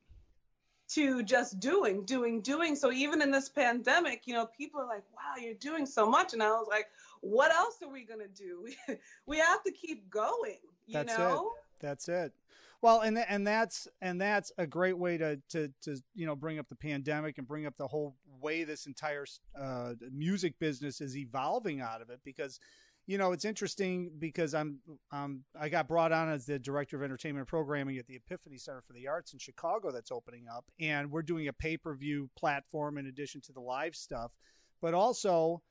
To 0.90 1.24
just 1.24 1.60
doing, 1.60 2.06
doing, 2.06 2.42
doing. 2.42 2.76
So 2.76 2.92
even 2.92 3.22
in 3.22 3.32
this 3.32 3.50
pandemic, 3.50 4.24
you 4.26 4.34
know, 4.34 4.48
people 4.58 4.82
are 4.82 4.88
like, 4.88 5.04
"Wow, 5.16 5.42
you're 5.42 5.54
doing 5.54 5.86
so 5.86 6.10
much," 6.10 6.34
and 6.34 6.42
I 6.42 6.50
was 6.50 6.68
like, 6.70 6.88
"What 7.22 7.52
else 7.52 7.82
are 7.82 7.90
we 7.90 8.04
gonna 8.04 8.28
do? 8.28 8.62
We 8.64 8.78
we 9.26 9.38
have 9.38 9.64
to 9.64 9.72
keep 9.72 10.10
going." 10.10 10.60
You 10.86 10.94
That's 10.94 11.18
know. 11.18 11.52
It. 11.56 11.64
That's 11.80 12.10
it. 12.10 12.34
Well, 12.84 13.00
and 13.00 13.18
and 13.18 13.48
that's 13.48 13.88
and 14.02 14.20
that's 14.20 14.52
a 14.58 14.68
great 14.68 14.98
way 14.98 15.18
to 15.18 15.40
to 15.52 15.72
to 15.84 15.96
you 16.16 16.26
know 16.26 16.36
bring 16.36 16.60
up 16.60 16.68
the 16.68 16.76
pandemic 16.76 17.38
and 17.38 17.48
bring 17.48 17.66
up 17.66 17.78
the 17.78 17.88
whole 17.88 18.18
way 18.42 18.66
this 18.66 18.88
entire 18.88 19.26
uh, 19.58 19.94
music 20.12 20.60
business 20.60 21.00
is 21.00 21.16
evolving 21.16 21.80
out 21.80 22.02
of 22.02 22.10
it 22.10 22.20
because 22.26 22.60
you 23.08 23.18
know 23.18 23.32
it's 23.32 23.46
interesting 23.46 24.12
because 24.20 24.54
I'm 24.54 24.80
um 25.14 25.46
I 25.58 25.70
got 25.70 25.88
brought 25.88 26.12
on 26.12 26.28
as 26.28 26.46
the 26.46 26.60
director 26.60 26.98
of 26.98 27.04
entertainment 27.04 27.48
programming 27.48 27.98
at 28.00 28.06
the 28.06 28.18
Epiphany 28.18 28.58
Center 28.58 28.82
for 28.86 28.92
the 28.92 29.08
Arts 29.08 29.32
in 29.32 29.40
Chicago 29.40 29.90
that's 29.90 30.12
opening 30.12 30.48
up 30.54 30.66
and 30.78 31.10
we're 31.10 31.22
doing 31.22 31.48
a 31.48 31.54
pay-per-view 31.54 32.32
platform 32.38 32.98
in 32.98 33.08
addition 33.08 33.40
to 33.46 33.54
the 33.54 33.62
live 33.62 33.96
stuff 33.96 34.34
but 34.82 34.94
also 34.94 35.62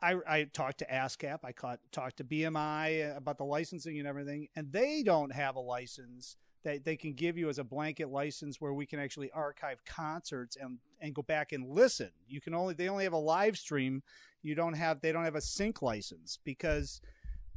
I, 0.00 0.16
I 0.28 0.44
talked 0.44 0.78
to 0.78 0.86
ASCAP, 0.86 1.40
I 1.42 1.52
caught, 1.52 1.80
talked 1.90 2.18
to 2.18 2.24
BMI 2.24 3.16
about 3.16 3.38
the 3.38 3.44
licensing 3.44 3.98
and 3.98 4.06
everything, 4.06 4.48
and 4.54 4.70
they 4.72 5.02
don't 5.02 5.32
have 5.32 5.56
a 5.56 5.60
license 5.60 6.36
that 6.64 6.84
they 6.84 6.96
can 6.96 7.12
give 7.12 7.38
you 7.38 7.48
as 7.48 7.58
a 7.58 7.64
blanket 7.64 8.08
license 8.08 8.60
where 8.60 8.72
we 8.72 8.86
can 8.86 8.98
actually 8.98 9.30
archive 9.32 9.84
concerts 9.84 10.56
and, 10.60 10.78
and 11.00 11.14
go 11.14 11.22
back 11.22 11.52
and 11.52 11.68
listen. 11.68 12.10
You 12.26 12.40
can 12.40 12.54
only 12.54 12.74
they 12.74 12.88
only 12.88 13.04
have 13.04 13.12
a 13.12 13.18
live 13.18 13.56
stream. 13.56 14.02
You 14.42 14.54
don't 14.54 14.74
have 14.74 15.00
they 15.00 15.12
don't 15.12 15.24
have 15.24 15.36
a 15.36 15.40
sync 15.40 15.82
license 15.82 16.38
because 16.44 17.00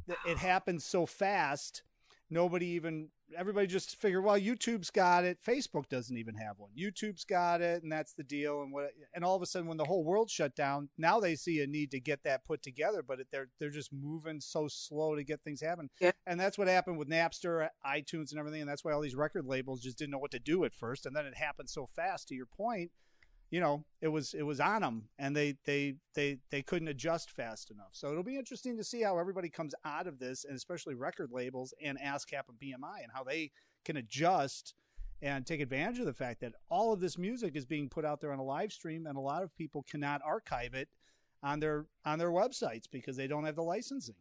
it 0.08 0.16
ah. 0.26 0.36
happens 0.36 0.84
so 0.84 1.06
fast. 1.06 1.82
Nobody 2.30 2.66
even 2.66 3.08
everybody 3.36 3.66
just 3.66 3.96
figured, 3.96 4.24
well, 4.24 4.38
YouTube's 4.38 4.90
got 4.90 5.24
it. 5.24 5.38
Facebook 5.46 5.88
doesn't 5.88 6.16
even 6.16 6.34
have 6.34 6.58
one. 6.58 6.70
YouTube's 6.78 7.24
got 7.24 7.60
it, 7.60 7.82
and 7.82 7.90
that's 7.90 8.12
the 8.12 8.22
deal. 8.22 8.62
And 8.62 8.72
what? 8.72 8.92
And 9.14 9.24
all 9.24 9.36
of 9.36 9.42
a 9.42 9.46
sudden, 9.46 9.68
when 9.68 9.76
the 9.76 9.84
whole 9.84 10.04
world 10.04 10.30
shut 10.30 10.54
down, 10.54 10.88
now 10.98 11.20
they 11.20 11.34
see 11.34 11.62
a 11.62 11.66
need 11.66 11.90
to 11.92 12.00
get 12.00 12.22
that 12.24 12.44
put 12.44 12.62
together, 12.62 13.02
but 13.02 13.20
they're 13.30 13.48
they're 13.58 13.70
just 13.70 13.92
moving 13.92 14.40
so 14.40 14.68
slow 14.68 15.14
to 15.14 15.24
get 15.24 15.42
things 15.42 15.60
happen. 15.60 15.90
Yeah. 16.00 16.12
And 16.26 16.38
that's 16.38 16.58
what 16.58 16.68
happened 16.68 16.98
with 16.98 17.08
Napster, 17.08 17.68
iTunes, 17.86 18.30
and 18.30 18.38
everything. 18.38 18.60
And 18.60 18.70
that's 18.70 18.84
why 18.84 18.92
all 18.92 19.00
these 19.00 19.14
record 19.14 19.46
labels 19.46 19.80
just 19.80 19.98
didn't 19.98 20.12
know 20.12 20.18
what 20.18 20.30
to 20.32 20.38
do 20.38 20.64
at 20.64 20.74
first. 20.74 21.06
And 21.06 21.14
then 21.14 21.26
it 21.26 21.36
happened 21.36 21.70
so 21.70 21.88
fast. 21.94 22.28
To 22.28 22.34
your 22.34 22.46
point, 22.46 22.90
you 23.52 23.60
know, 23.60 23.84
it 24.00 24.08
was 24.08 24.32
it 24.32 24.42
was 24.42 24.60
on 24.60 24.80
them, 24.80 25.04
and 25.18 25.36
they 25.36 25.54
they 25.66 25.96
they 26.14 26.38
they 26.50 26.62
couldn't 26.62 26.88
adjust 26.88 27.30
fast 27.30 27.70
enough. 27.70 27.90
So 27.92 28.10
it'll 28.10 28.22
be 28.22 28.38
interesting 28.38 28.78
to 28.78 28.82
see 28.82 29.02
how 29.02 29.18
everybody 29.18 29.50
comes 29.50 29.74
out 29.84 30.06
of 30.06 30.18
this, 30.18 30.46
and 30.46 30.56
especially 30.56 30.94
record 30.94 31.28
labels 31.30 31.74
and 31.84 32.00
ASCAP 32.00 32.44
and 32.48 32.58
BMI, 32.58 33.02
and 33.02 33.12
how 33.14 33.22
they 33.22 33.50
can 33.84 33.98
adjust 33.98 34.72
and 35.20 35.46
take 35.46 35.60
advantage 35.60 35.98
of 36.00 36.06
the 36.06 36.14
fact 36.14 36.40
that 36.40 36.54
all 36.70 36.94
of 36.94 37.00
this 37.00 37.18
music 37.18 37.54
is 37.54 37.66
being 37.66 37.90
put 37.90 38.06
out 38.06 38.22
there 38.22 38.32
on 38.32 38.38
a 38.38 38.42
live 38.42 38.72
stream, 38.72 39.06
and 39.06 39.18
a 39.18 39.20
lot 39.20 39.42
of 39.42 39.54
people 39.54 39.84
cannot 39.88 40.22
archive 40.24 40.72
it 40.72 40.88
on 41.42 41.60
their 41.60 41.84
on 42.06 42.18
their 42.18 42.30
websites 42.30 42.84
because 42.90 43.18
they 43.18 43.26
don't 43.26 43.44
have 43.44 43.56
the 43.56 43.62
licensing. 43.62 44.16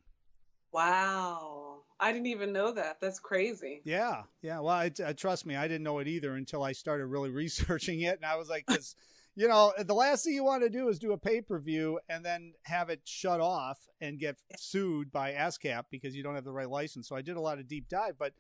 Wow. 0.74 1.84
I 2.02 2.12
didn't 2.12 2.28
even 2.28 2.52
know 2.52 2.74
that. 2.74 3.00
That's 3.00 3.20
crazy. 3.20 3.82
Yeah. 3.86 4.24
Yeah. 4.42 4.60
Well, 4.60 4.76
I, 4.76 4.92
I, 5.06 5.14
trust 5.14 5.46
me, 5.46 5.56
I 5.56 5.68
didn't 5.68 5.84
know 5.84 6.00
it 6.00 6.08
either 6.08 6.34
until 6.36 6.64
I 6.64 6.72
started 6.72 7.06
really 7.06 7.30
researching 7.44 8.02
it. 8.02 8.16
And 8.16 8.26
I 8.26 8.36
was 8.36 8.50
like, 8.50 8.66
because 8.68 8.96
you 9.36 9.48
know, 9.48 9.74
eh, 9.78 9.84
the 9.84 9.94
last 9.94 10.26
thing 10.26 10.34
you 10.34 10.44
want 10.44 10.64
to 10.64 10.70
do 10.70 10.90
is 10.90 11.00
do 11.00 11.14
a 11.14 11.18
pay 11.18 11.42
per 11.42 11.60
view 11.60 12.00
and 12.10 12.26
then 12.26 12.54
have 12.64 12.90
it 12.90 13.02
shut 13.06 13.40
off 13.40 13.80
and 14.00 14.20
get 14.20 14.38
sued 14.58 15.12
by 15.12 15.34
ASCAP 15.34 15.86
because 15.90 16.16
you 16.16 16.24
don't 16.24 16.36
have 16.36 16.44
the 16.44 16.52
right 16.52 16.70
license. 16.70 17.08
So 17.08 17.16
I 17.16 17.22
did 17.22 17.38
a 17.38 17.42
lot 17.42 17.60
of 17.60 17.68
deep 17.68 17.88
dive. 17.90 18.16
But 18.18 18.34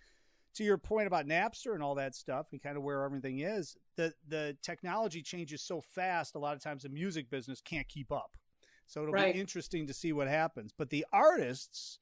to 0.55 0.63
your 0.63 0.77
point 0.77 1.07
about 1.07 1.25
Napster 1.25 1.73
and 1.73 1.81
all 1.81 1.95
that 1.95 2.13
stuff 2.13 2.47
and 2.51 2.61
kind 2.61 2.77
of 2.77 2.83
where 2.83 3.03
everything 3.03 3.39
is, 3.39 3.77
the 3.95 4.13
the 4.27 4.57
technology 4.61 5.21
changes 5.21 5.61
so 5.61 5.81
fast. 5.81 6.35
A 6.35 6.39
lot 6.39 6.55
of 6.55 6.61
times 6.61 6.83
the 6.83 6.89
music 6.89 7.29
business 7.29 7.61
can't 7.61 7.87
keep 7.87 8.11
up. 8.11 8.31
So 8.87 9.03
it'll 9.03 9.13
right. 9.13 9.33
be 9.33 9.39
interesting 9.39 9.87
to 9.87 9.93
see 9.93 10.11
what 10.11 10.27
happens. 10.27 10.73
But 10.77 10.89
the 10.89 11.05
artists 11.13 11.99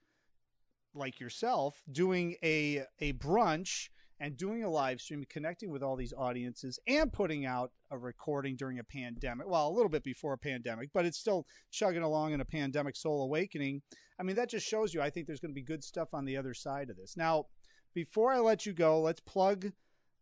like 0.95 1.19
yourself 1.19 1.83
doing 1.91 2.35
a 2.43 2.85
a 2.99 3.13
brunch 3.13 3.89
and 4.19 4.35
doing 4.35 4.63
a 4.63 4.69
live 4.69 4.99
stream, 4.99 5.23
connecting 5.29 5.69
with 5.69 5.81
all 5.81 5.95
these 5.95 6.13
audiences, 6.17 6.79
and 6.87 7.11
putting 7.11 7.45
out 7.45 7.71
a 7.91 7.97
recording 7.97 8.55
during 8.55 8.79
a 8.79 8.83
pandemic. 8.83 9.47
Well, 9.47 9.67
a 9.67 9.71
little 9.71 9.89
bit 9.89 10.03
before 10.03 10.33
a 10.33 10.37
pandemic, 10.37 10.89
but 10.93 11.05
it's 11.05 11.17
still 11.17 11.45
chugging 11.71 12.03
along 12.03 12.33
in 12.33 12.41
a 12.41 12.45
pandemic 12.45 12.95
soul 12.95 13.23
awakening. 13.23 13.81
I 14.19 14.23
mean, 14.23 14.35
that 14.35 14.49
just 14.49 14.67
shows 14.67 14.93
you. 14.93 15.01
I 15.01 15.09
think 15.09 15.25
there's 15.25 15.39
going 15.39 15.51
to 15.51 15.55
be 15.55 15.61
good 15.61 15.83
stuff 15.83 16.13
on 16.13 16.25
the 16.25 16.35
other 16.35 16.53
side 16.53 16.89
of 16.89 16.97
this. 16.97 17.15
Now, 17.15 17.45
before 17.93 18.31
I 18.31 18.39
let 18.39 18.65
you 18.65 18.73
go, 18.73 18.99
let's 18.99 19.21
plug 19.21 19.71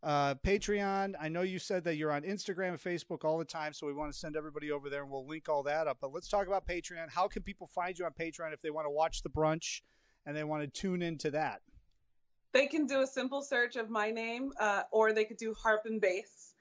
uh, 0.04 0.36
Patreon. 0.36 1.14
I 1.20 1.28
know 1.28 1.42
you 1.42 1.58
said 1.58 1.84
that 1.86 1.96
you're 1.96 2.12
on 2.12 2.22
Instagram 2.22 2.70
and 2.70 2.80
Facebook 2.80 3.26
all 3.26 3.40
the 3.40 3.46
time, 3.46 3.74
so 3.74 3.88
we 3.88 3.94
want 3.94 4.12
to 4.12 4.18
send 4.18 4.36
everybody 4.36 4.72
over 4.72 4.90
there, 4.90 5.02
and 5.02 5.12
we'll 5.12 5.28
link 5.28 5.50
all 5.50 5.64
that 5.64 5.88
up. 5.88 5.98
But 6.00 6.14
let's 6.14 6.30
talk 6.30 6.48
about 6.48 6.68
Patreon. 6.68 7.10
How 7.10 7.28
can 7.28 7.42
people 7.42 7.68
find 7.68 7.98
you 7.98 8.06
on 8.06 8.12
Patreon 8.12 8.54
if 8.54 8.62
they 8.62 8.70
want 8.70 8.86
to 8.86 8.92
watch 8.92 9.24
the 9.24 9.30
brunch 9.30 9.82
and 10.26 10.38
they 10.38 10.44
want 10.44 10.62
to 10.62 10.68
tune 10.68 11.02
into 11.02 11.32
that? 11.32 11.62
They 12.58 12.66
can 12.66 12.88
do 12.88 13.02
a 13.02 13.06
simple 13.06 13.44
search 13.44 13.76
of 13.76 13.92
my 13.92 14.10
name, 14.10 14.52
uh, 14.60 14.82
or 14.90 15.14
they 15.14 15.26
could 15.26 15.38
do 15.38 15.54
harp 15.54 15.84
and 15.86 16.02
bass. 16.02 16.56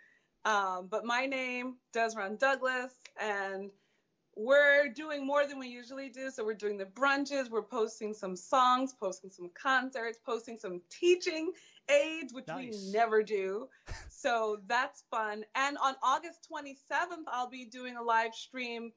Um, 0.44 0.88
but 0.90 1.06
my 1.06 1.24
name, 1.24 1.76
Dezron 1.94 2.38
Douglas, 2.38 2.92
and 3.18 3.70
we're 4.37 4.90
doing 4.90 5.26
more 5.26 5.46
than 5.46 5.59
we 5.59 5.68
usually 5.68 6.11
do. 6.11 6.30
So 6.30 6.44
we're 6.44 6.52
doing 6.52 6.76
the 6.76 6.85
brunches, 6.85 7.48
we're 7.48 7.62
posting 7.62 8.12
some 8.12 8.37
songs, 8.37 8.92
posting 8.92 9.30
some 9.30 9.48
concerts, 9.59 10.18
posting 10.22 10.59
some 10.59 10.82
teaching 10.90 11.50
aids, 11.88 12.35
which 12.35 12.48
nice. 12.48 12.74
we 12.74 12.92
never 12.92 13.22
do. 13.22 13.66
so 14.11 14.59
that's 14.66 15.04
fun. 15.11 15.46
And 15.54 15.78
on 15.78 15.94
August 16.02 16.46
27th, 16.52 17.24
I'll 17.26 17.48
be 17.48 17.64
doing 17.64 17.96
a 17.96 18.02
live 18.02 18.35
stream 18.35 18.92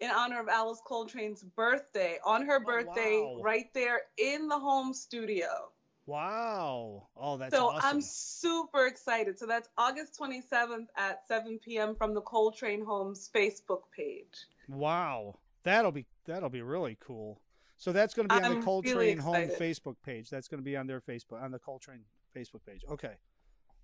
in 0.00 0.10
honor 0.10 0.38
of 0.38 0.48
Alice 0.48 0.82
Coltrane's 0.86 1.44
birthday 1.44 2.18
on 2.26 2.44
her 2.44 2.60
birthday, 2.60 3.22
oh, 3.22 3.38
wow. 3.38 3.42
right 3.42 3.72
there 3.72 4.02
in 4.18 4.48
the 4.48 4.58
home 4.58 4.92
studio. 4.92 5.72
Wow. 6.06 7.08
Oh, 7.16 7.36
that's 7.36 7.54
so 7.54 7.68
awesome. 7.68 7.80
I'm 7.84 8.00
super 8.00 8.86
excited. 8.86 9.38
So 9.38 9.46
that's 9.46 9.68
August 9.78 10.18
27th 10.18 10.86
at 10.96 11.26
7 11.26 11.60
p.m. 11.64 11.94
from 11.94 12.14
the 12.14 12.20
Coltrane 12.22 12.84
Homes 12.84 13.30
Facebook 13.34 13.82
page. 13.96 14.46
Wow. 14.68 15.38
That'll 15.64 15.92
be 15.92 16.06
that'll 16.26 16.48
be 16.48 16.62
really 16.62 16.96
cool. 17.00 17.40
So 17.76 17.92
that's 17.92 18.14
going 18.14 18.28
to 18.28 18.34
be 18.34 18.44
on 18.44 18.52
I'm 18.52 18.60
the 18.60 18.64
Coltrane 18.64 18.96
really 18.96 19.14
Home 19.16 19.48
Facebook 19.58 19.96
page. 20.04 20.28
That's 20.28 20.48
going 20.48 20.58
to 20.58 20.64
be 20.64 20.76
on 20.76 20.86
their 20.86 21.00
Facebook 21.00 21.42
on 21.42 21.50
the 21.50 21.58
Coltrane 21.58 22.04
Facebook 22.36 22.64
page. 22.66 22.84
Okay. 22.90 23.14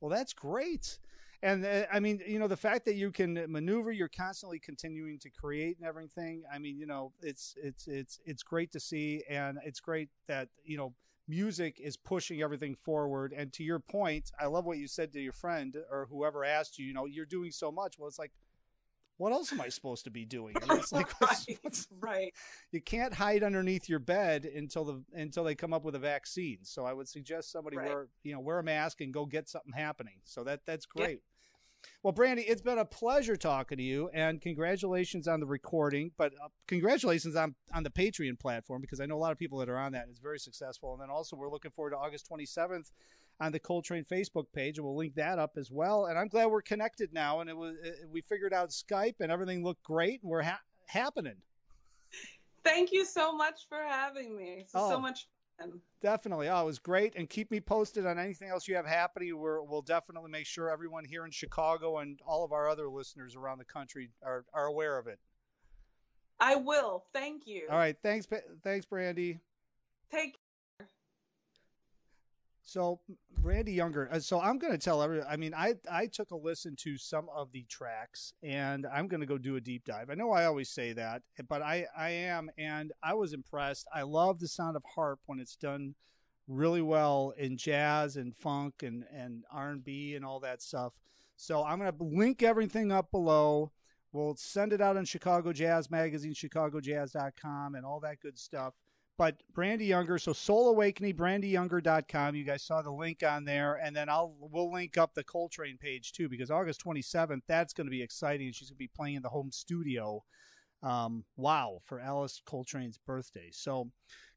Well, 0.01 0.11
that's 0.11 0.33
great. 0.33 0.99
And 1.43 1.65
uh, 1.65 1.87
I 1.93 2.01
mean, 2.01 2.21
you 2.27 2.39
know, 2.39 2.49
the 2.49 2.57
fact 2.57 2.85
that 2.87 2.95
you 2.95 3.13
can 3.13 3.45
maneuver, 3.49 3.93
you're 3.93 4.09
constantly 4.09 4.59
continuing 4.59 5.19
to 5.21 5.31
create 5.31 5.79
and 5.79 5.87
everything. 5.87 6.43
I 6.53 6.59
mean, 6.59 6.79
you 6.79 6.87
know, 6.87 7.13
it's 7.23 7.55
it's 7.63 7.87
it's 7.87 8.19
it's 8.25 8.43
great 8.43 8.73
to 8.73 8.81
see, 8.81 9.23
and 9.29 9.59
it's 9.65 9.79
great 9.79 10.09
that 10.27 10.49
you 10.65 10.77
know 10.77 10.93
music 11.29 11.79
is 11.81 11.97
pushing 11.97 12.43
everything 12.43 12.75
forward. 12.75 13.33
And 13.37 13.53
to 13.55 13.63
your 13.63 13.79
point, 13.79 14.33
I 14.39 14.47
love 14.47 14.65
what 14.65 14.79
you 14.79 14.89
said 14.89 15.13
to 15.13 15.21
your 15.21 15.33
friend 15.33 15.77
or 15.91 16.07
whoever 16.11 16.45
asked 16.45 16.79
you. 16.79 16.87
You 16.87 16.95
know, 16.95 17.05
you're 17.07 17.27
doing 17.27 17.53
so 17.53 17.71
much. 17.71 17.99
Well, 17.99 18.09
it's 18.09 18.19
like 18.19 18.33
what 19.19 19.33
else 19.33 19.53
am 19.53 19.61
I 19.61 19.69
supposed 19.69 20.05
to 20.05 20.11
be 20.11 20.25
doing? 20.25 20.55
It's 20.71 20.93
like 20.93 21.09
right, 21.21 21.29
what's, 21.29 21.47
what's, 21.63 21.89
right. 22.01 22.33
You 22.71 22.81
can't 22.81 23.13
hide 23.13 23.43
underneath 23.43 23.89
your 23.89 23.99
bed 23.99 24.45
until 24.45 24.85
the 24.85 25.03
until 25.13 25.45
they 25.45 25.55
come 25.55 25.75
up 25.75 25.85
with 25.85 25.97
a 25.97 25.99
vaccine. 25.99 26.59
So 26.63 26.85
I 26.85 26.93
would 26.93 27.09
suggest 27.09 27.51
somebody 27.51 27.77
right. 27.77 27.89
wear 27.89 28.07
you 28.23 28.33
know 28.33 28.41
wear 28.41 28.61
a 28.61 28.63
mask 28.63 29.01
and 29.01 29.13
go 29.13 29.27
get 29.27 29.49
something 29.49 29.73
happening. 29.73 30.21
So 30.25 30.45
that 30.45 30.61
that's 30.65 30.87
great. 30.87 31.21
Well, 32.03 32.13
Brandee, 32.13 32.43
it's 32.43 32.63
been 32.63 32.79
a 32.79 32.85
pleasure 32.85 33.37
talking 33.37 33.79
to 33.79 33.85
you, 33.85 34.09
and 34.15 34.41
congratulations 34.41 35.27
on 35.27 35.41
the 35.41 35.47
recording. 35.47 36.13
But 36.17 36.33
uh, 36.43 36.49
congratulations 36.67 37.37
on 37.37 37.55
on 37.75 37.83
the 37.83 37.91
Patreon 37.91 38.39
platform 38.39 38.81
because 38.81 39.01
I 39.01 39.07
know 39.07 39.17
a 39.17 39.19
lot 39.19 39.33
of 39.33 39.39
people 39.39 39.59
that 39.59 39.69
are 39.69 39.79
on 39.79 39.93
that. 39.93 40.03
And 40.03 40.11
it's 40.11 40.21
very 40.21 40.39
successful. 40.39 40.93
And 40.93 41.03
then 41.03 41.11
also 41.11 41.37
we're 41.37 41.51
looking 41.51 41.71
forward 41.71 41.91
to 41.91 41.97
August 41.97 42.29
27th 42.31 42.91
on 43.41 43.53
the 43.53 43.59
Coltrane 43.59 44.05
Facebook 44.05 44.47
page, 44.53 44.79
and 44.79 44.87
we'll 44.87 44.97
link 44.97 45.15
that 45.15 45.39
up 45.39 45.53
as 45.57 45.71
well. 45.71 46.07
And 46.07 46.19
I'm 46.19 46.29
glad 46.29 46.47
we're 46.47 46.63
connected 46.63 47.13
now, 47.13 47.41
and 47.41 47.51
it 47.51 47.57
was 47.57 47.75
it, 47.83 48.09
we 48.11 48.21
figured 48.21 48.53
out 48.53 48.71
Skype, 48.71 49.17
and 49.21 49.31
everything 49.31 49.63
looked 49.63 49.83
great, 49.83 50.23
and 50.23 50.31
we're 50.31 50.43
ha- 50.43 50.61
happening. 50.87 51.37
Thank 52.65 52.93
you 52.93 53.05
so 53.05 53.33
much 53.33 53.67
for 53.69 53.79
having 53.79 54.37
me. 54.37 54.67
oh. 54.75 54.91
so 54.91 55.01
much 55.01 55.27
Definitely. 56.01 56.49
Oh, 56.49 56.63
it 56.63 56.67
was 56.67 56.79
great. 56.79 57.15
And 57.17 57.29
keep 57.29 57.51
me 57.51 57.61
posted 57.61 58.07
on 58.07 58.19
anything 58.19 58.49
else 58.49 58.69
you 58.69 58.77
have 58.77 58.87
happening. 58.87 59.29
we 59.29 59.35
will 59.35 59.83
definitely 59.83 60.31
make 60.31 60.47
sure 60.47 60.71
everyone 60.71 61.05
here 61.05 61.25
in 61.25 61.31
Chicago 61.31 61.99
and 61.99 62.21
all 62.27 62.45
of 62.45 62.53
our 62.53 62.69
other 62.69 62.89
listeners 62.89 63.35
around 63.35 63.59
the 63.59 63.65
country 63.65 64.11
are, 64.23 64.45
are 64.55 64.67
aware 64.67 64.99
of 64.99 65.07
it. 65.07 65.19
I 66.41 66.55
will. 66.55 67.05
Thank 67.13 67.47
you. 67.47 67.67
All 67.71 67.77
right. 67.77 67.97
Thanks. 68.03 68.29
Thanks, 68.63 68.87
Brandee. 68.87 69.41
Take 70.13 70.38
so 72.69 73.01
Brandee 73.39 73.73
Younger. 73.73 74.11
Uh, 74.13 74.21
so 74.21 74.41
I'm 74.41 74.59
going 74.59 74.73
to 74.73 74.79
tell 74.79 75.03
everyone. 75.03 75.27
I 75.29 75.37
mean, 75.37 75.55
I 75.55 75.75
I 75.91 76.07
took 76.07 76.33
a 76.33 76.37
listen 76.37 76.77
to 76.81 76.99
some 76.99 77.29
of 77.35 77.51
the 77.51 77.65
tracks, 77.69 78.35
and 78.43 78.87
I'm 78.93 79.09
going 79.09 79.21
to 79.21 79.27
go 79.27 79.39
do 79.39 79.57
a 79.57 79.61
deep 79.61 79.87
dive. 79.87 80.11
I 80.11 80.15
know 80.15 80.33
I 80.33 80.45
always 80.45 80.69
say 80.69 80.93
that, 80.93 81.23
but 81.49 81.63
I 81.63 81.87
I 81.97 82.11
am, 82.11 82.51
and 82.59 82.93
I 83.03 83.15
was 83.15 83.33
impressed. 83.33 83.89
I 83.95 84.03
love 84.03 84.39
the 84.39 84.49
sound 84.49 84.77
of 84.77 84.83
harp 84.85 85.21
when 85.25 85.41
it's 85.41 85.57
done 85.57 85.95
really 86.47 86.83
well 86.83 87.33
in 87.39 87.57
jazz 87.57 88.17
and 88.17 88.37
funk 88.37 88.83
and 88.83 89.05
and 89.15 89.45
R&B 89.51 90.15
and 90.15 90.25
all 90.25 90.41
that 90.41 90.61
stuff. 90.61 90.93
So 91.37 91.65
I'm 91.65 91.79
going 91.79 91.91
to 91.91 92.05
link 92.05 92.43
everything 92.43 92.93
up 92.93 93.11
below. 93.11 93.73
We'll 94.13 94.37
send 94.37 94.75
it 94.75 94.83
out 94.83 94.97
on 94.99 95.07
Chicago 95.07 95.53
Jazz 95.53 95.91
Magazine, 95.91 96.35
ChicagoJazz.com, 96.35 97.75
and 97.77 97.87
all 97.87 98.01
that 98.01 98.21
good 98.21 98.39
stuff. 98.39 98.75
But 99.19 99.43
Brandee 99.53 99.87
Younger, 99.87 100.17
so 100.17 100.33
Soul 100.33 100.69
Awakening, 100.69 101.15
BrandeeYounger.com. 101.15 102.37
You 102.37 102.45
guys 102.45 102.63
saw 102.63 102.83
the 102.83 102.93
link 102.93 103.25
on 103.25 103.45
there, 103.45 103.75
and 103.83 103.95
then 103.95 104.09
I'll 104.09 104.37
we'll 104.39 104.73
link 104.73 104.97
up 104.97 105.13
the 105.13 105.25
Coltrane 105.25 105.77
page 105.77 106.13
too 106.13 106.29
because 106.29 106.53
August 106.53 106.85
27th, 106.85 107.43
that's 107.49 107.73
going 107.73 107.89
to 107.89 107.91
be 107.91 108.01
exciting. 108.01 108.53
She's 108.53 108.71
going 108.71 108.77
to 108.77 108.79
be 108.79 108.91
playing 108.95 109.17
in 109.17 109.23
the 109.23 109.29
home 109.29 109.51
studio. 109.51 110.23
Um, 110.85 111.25
wow, 111.37 111.81
for 111.85 111.99
Alice 111.99 112.41
Coltrane's 112.47 112.99
birthday. 112.99 113.49
So, 113.51 113.91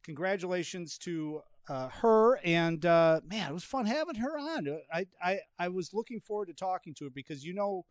congratulations 0.03 0.97
to 0.99 1.41
uh, 1.69 1.89
her, 1.89 2.39
and 2.43 2.83
uh, 2.83 3.21
man, 3.23 3.51
it 3.51 3.53
was 3.53 3.63
fun 3.63 3.85
having 3.85 4.15
her 4.15 4.39
on. 4.39 4.79
I, 4.91 5.05
I 5.21 5.39
I 5.59 5.67
was 5.67 5.93
looking 5.93 6.19
forward 6.19 6.47
to 6.47 6.53
talking 6.53 6.95
to 6.95 7.03
her 7.03 7.11
because 7.11 7.45
you 7.45 7.53
know 7.53 7.85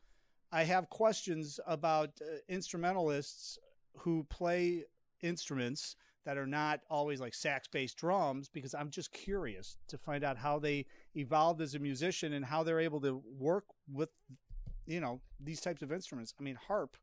I 0.51 0.65
have 0.65 0.91
questions 0.91 1.61
about 1.69 2.09
uh, 2.21 2.39
instrumentalists 2.49 3.61
who 3.97 4.27
play 4.29 4.83
instruments 5.23 5.95
that 6.25 6.37
are 6.37 6.47
not 6.47 6.81
always 6.91 7.21
like 7.21 7.35
sax 7.35 7.69
based 7.69 7.97
drums 7.97 8.49
because 8.49 8.75
I'm 8.75 8.91
just 8.91 9.13
curious 9.13 9.77
to 9.89 9.99
find 9.99 10.25
out 10.25 10.37
how 10.37 10.59
they 10.59 10.87
evolved 11.15 11.61
as 11.61 11.75
a 11.75 11.79
musician 11.79 12.35
and 12.35 12.45
how 12.45 12.63
they're 12.63 12.81
able 12.81 13.01
to 13.03 13.23
work 13.39 13.65
with 13.91 14.11
you 14.87 15.01
know 15.01 15.21
these 15.43 15.61
types 15.61 15.83
of 15.83 15.93
instruments. 15.93 16.35
I 16.39 16.43
mean 16.43 16.59
harp 16.67 16.97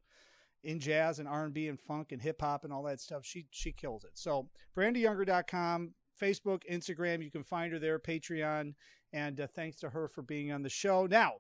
in 0.64 0.80
jazz 0.80 1.20
and 1.20 1.28
R&B 1.28 1.68
and 1.68 1.80
funk 1.80 2.12
and 2.12 2.22
hip 2.22 2.42
hop 2.42 2.64
and 2.64 2.74
all 2.74 2.84
that 2.84 3.00
stuff. 3.00 3.26
She 3.26 3.48
she 3.52 3.72
kills 3.72 4.04
it. 4.04 4.12
So 4.14 4.50
brandeeyounger.com, 4.76 5.94
Facebook, 6.22 6.62
Instagram, 6.72 7.24
you 7.24 7.32
can 7.32 7.44
find 7.44 7.72
her 7.74 7.80
there, 7.80 8.00
Patreon, 8.00 8.74
and 9.14 9.40
uh, 9.40 9.48
thanks 9.48 9.78
to 9.80 9.90
her 9.90 10.08
for 10.08 10.22
being 10.22 10.52
on 10.52 10.64
the 10.64 10.70
show. 10.70 11.06
Now, 11.06 11.34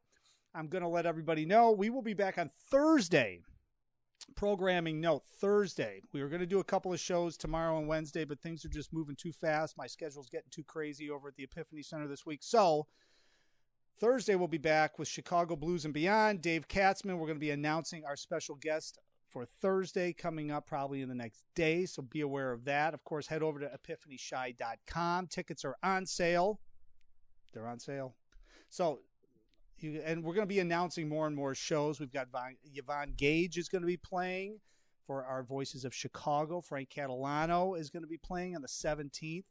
I'm 0.55 0.67
going 0.67 0.83
to 0.83 0.87
let 0.87 1.05
everybody 1.05 1.45
know 1.45 1.71
we 1.71 1.89
will 1.89 2.01
be 2.01 2.13
back 2.13 2.37
on 2.37 2.49
Thursday 2.71 3.41
programming 4.35 5.01
note 5.01 5.23
Thursday. 5.39 6.01
We 6.13 6.21
were 6.21 6.29
going 6.29 6.41
to 6.41 6.45
do 6.45 6.59
a 6.59 6.63
couple 6.63 6.93
of 6.93 6.99
shows 6.99 7.37
tomorrow 7.37 7.77
and 7.77 7.87
Wednesday, 7.87 8.25
but 8.25 8.39
things 8.39 8.63
are 8.65 8.69
just 8.69 8.93
moving 8.93 9.15
too 9.15 9.31
fast. 9.31 9.77
My 9.77 9.87
schedule's 9.87 10.29
getting 10.29 10.49
too 10.51 10.63
crazy 10.63 11.09
over 11.09 11.29
at 11.29 11.35
the 11.35 11.43
Epiphany 11.43 11.81
Center 11.81 12.07
this 12.07 12.25
week. 12.25 12.43
So, 12.43 12.87
Thursday 13.99 14.35
we'll 14.35 14.47
be 14.47 14.57
back 14.57 14.99
with 14.99 15.07
Chicago 15.07 15.55
Blues 15.55 15.85
and 15.85 15.93
Beyond. 15.93 16.41
Dave 16.41 16.67
Katzman, 16.67 17.17
we're 17.17 17.25
going 17.25 17.35
to 17.35 17.39
be 17.39 17.51
announcing 17.51 18.05
our 18.05 18.15
special 18.15 18.55
guest 18.55 18.99
for 19.27 19.45
Thursday 19.45 20.13
coming 20.13 20.51
up 20.51 20.67
probably 20.67 21.01
in 21.01 21.09
the 21.09 21.15
next 21.15 21.43
day, 21.55 21.85
so 21.85 22.01
be 22.01 22.21
aware 22.21 22.51
of 22.51 22.63
that. 22.65 22.93
Of 22.93 23.03
course, 23.03 23.27
head 23.27 23.43
over 23.43 23.59
to 23.59 23.69
epiphanychi.com. 23.69 25.27
Tickets 25.27 25.65
are 25.65 25.75
on 25.83 26.05
sale. 26.05 26.59
They're 27.53 27.67
on 27.67 27.79
sale. 27.79 28.15
So 28.69 28.99
and 29.81 30.23
we're 30.23 30.33
going 30.33 30.47
to 30.47 30.53
be 30.53 30.59
announcing 30.59 31.07
more 31.07 31.27
and 31.27 31.35
more 31.35 31.53
shows. 31.53 31.99
We've 31.99 32.11
got 32.11 32.27
Yvonne 32.73 33.13
Gage 33.15 33.57
is 33.57 33.69
going 33.69 33.81
to 33.81 33.87
be 33.87 33.97
playing 33.97 34.59
for 35.05 35.23
our 35.23 35.43
Voices 35.43 35.85
of 35.85 35.93
Chicago. 35.93 36.61
Frank 36.61 36.89
Catalano 36.89 37.79
is 37.79 37.89
going 37.89 38.03
to 38.03 38.09
be 38.09 38.17
playing 38.17 38.55
on 38.55 38.61
the 38.61 38.67
17th 38.67 39.45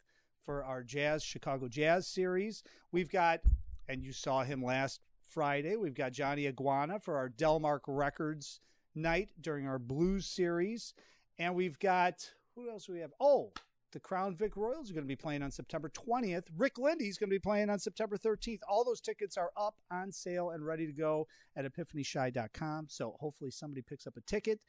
for 0.44 0.64
our 0.64 0.82
Jazz 0.82 1.22
Chicago 1.22 1.68
Jazz 1.68 2.06
series. 2.06 2.62
We've 2.92 3.10
got, 3.10 3.40
and 3.88 4.02
you 4.02 4.12
saw 4.12 4.44
him 4.44 4.62
last 4.62 5.00
Friday, 5.28 5.76
we've 5.76 5.94
got 5.94 6.12
Johnny 6.12 6.46
Iguana 6.46 7.00
for 7.00 7.16
our 7.16 7.28
Delmark 7.28 7.80
Records 7.86 8.60
night 8.94 9.30
during 9.40 9.66
our 9.66 9.78
blues 9.78 10.26
series. 10.26 10.94
And 11.38 11.54
we've 11.54 11.78
got, 11.78 12.30
who 12.54 12.70
else 12.70 12.86
do 12.86 12.92
we 12.92 13.00
have? 13.00 13.12
Oh, 13.20 13.52
the 13.92 14.00
Crown 14.00 14.34
Vic 14.36 14.56
Royals 14.56 14.90
are 14.90 14.94
going 14.94 15.04
to 15.04 15.08
be 15.08 15.16
playing 15.16 15.42
on 15.42 15.50
September 15.50 15.88
20th. 15.88 16.44
Rick 16.56 16.78
Lindy's 16.78 17.18
going 17.18 17.30
to 17.30 17.34
be 17.34 17.40
playing 17.40 17.70
on 17.70 17.78
September 17.78 18.16
13th. 18.16 18.60
All 18.68 18.84
those 18.84 19.00
tickets 19.00 19.36
are 19.36 19.50
up 19.56 19.76
on 19.90 20.12
sale 20.12 20.50
and 20.50 20.64
ready 20.66 20.86
to 20.86 20.92
go 20.92 21.26
at 21.56 21.64
epiphanychi.com. 21.64 22.86
So 22.88 23.16
hopefully 23.20 23.50
somebody 23.50 23.82
picks 23.82 24.06
up 24.06 24.16
a 24.16 24.20
ticket 24.22 24.60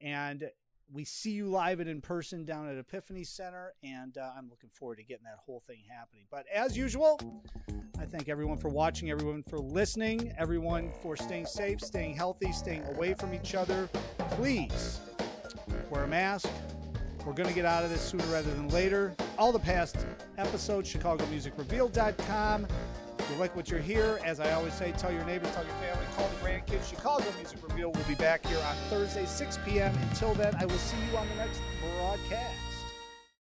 and 0.00 0.50
we 0.92 1.04
see 1.04 1.30
you 1.30 1.48
live 1.48 1.80
and 1.80 1.88
in 1.88 2.00
person 2.00 2.44
down 2.44 2.68
at 2.68 2.76
Epiphany 2.76 3.24
Center, 3.24 3.72
and 3.82 4.18
uh, 4.18 4.30
I'm 4.36 4.50
looking 4.50 4.68
forward 4.70 4.96
to 4.96 5.04
getting 5.04 5.24
that 5.24 5.38
whole 5.44 5.62
thing 5.66 5.78
happening. 5.88 6.24
But 6.30 6.44
as 6.52 6.76
usual, 6.76 7.18
I 7.98 8.04
thank 8.04 8.28
everyone 8.28 8.58
for 8.58 8.68
watching, 8.68 9.10
everyone 9.10 9.42
for 9.42 9.58
listening, 9.58 10.34
everyone 10.36 10.92
for 11.02 11.16
staying 11.16 11.46
safe, 11.46 11.80
staying 11.80 12.14
healthy, 12.14 12.52
staying 12.52 12.84
away 12.88 13.14
from 13.14 13.32
each 13.32 13.54
other. 13.54 13.88
Please 14.32 15.00
wear 15.90 16.04
a 16.04 16.08
mask, 16.08 16.48
we're 17.24 17.32
going 17.32 17.48
to 17.48 17.54
get 17.54 17.64
out 17.64 17.84
of 17.84 17.90
this 17.90 18.00
sooner 18.00 18.24
rather 18.24 18.50
than 18.52 18.68
later. 18.68 19.14
All 19.38 19.52
the 19.52 19.58
past 19.58 19.96
episodes, 20.38 20.92
ChicagoMusicRevealed.com. 20.92 22.66
If 23.18 23.30
you 23.30 23.36
like 23.36 23.54
what 23.54 23.70
you're 23.70 23.80
here, 23.80 24.18
as 24.24 24.40
I 24.40 24.52
always 24.52 24.74
say, 24.74 24.92
tell 24.98 25.12
your 25.12 25.24
neighbors, 25.24 25.52
tell 25.54 25.64
your 25.64 25.74
family, 25.74 26.04
call 26.16 26.28
the 26.28 26.46
grandkids. 26.46 26.88
Chicago 26.88 27.24
Music 27.38 27.58
Reveal 27.68 27.92
will 27.92 28.04
be 28.04 28.16
back 28.16 28.44
here 28.46 28.58
on 28.58 28.74
Thursday, 28.90 29.24
6 29.24 29.58
p.m. 29.64 29.94
Until 30.10 30.34
then, 30.34 30.54
I 30.56 30.64
will 30.64 30.78
see 30.78 30.96
you 31.10 31.16
on 31.16 31.28
the 31.28 31.36
next 31.36 31.60
broadcast. 31.80 32.71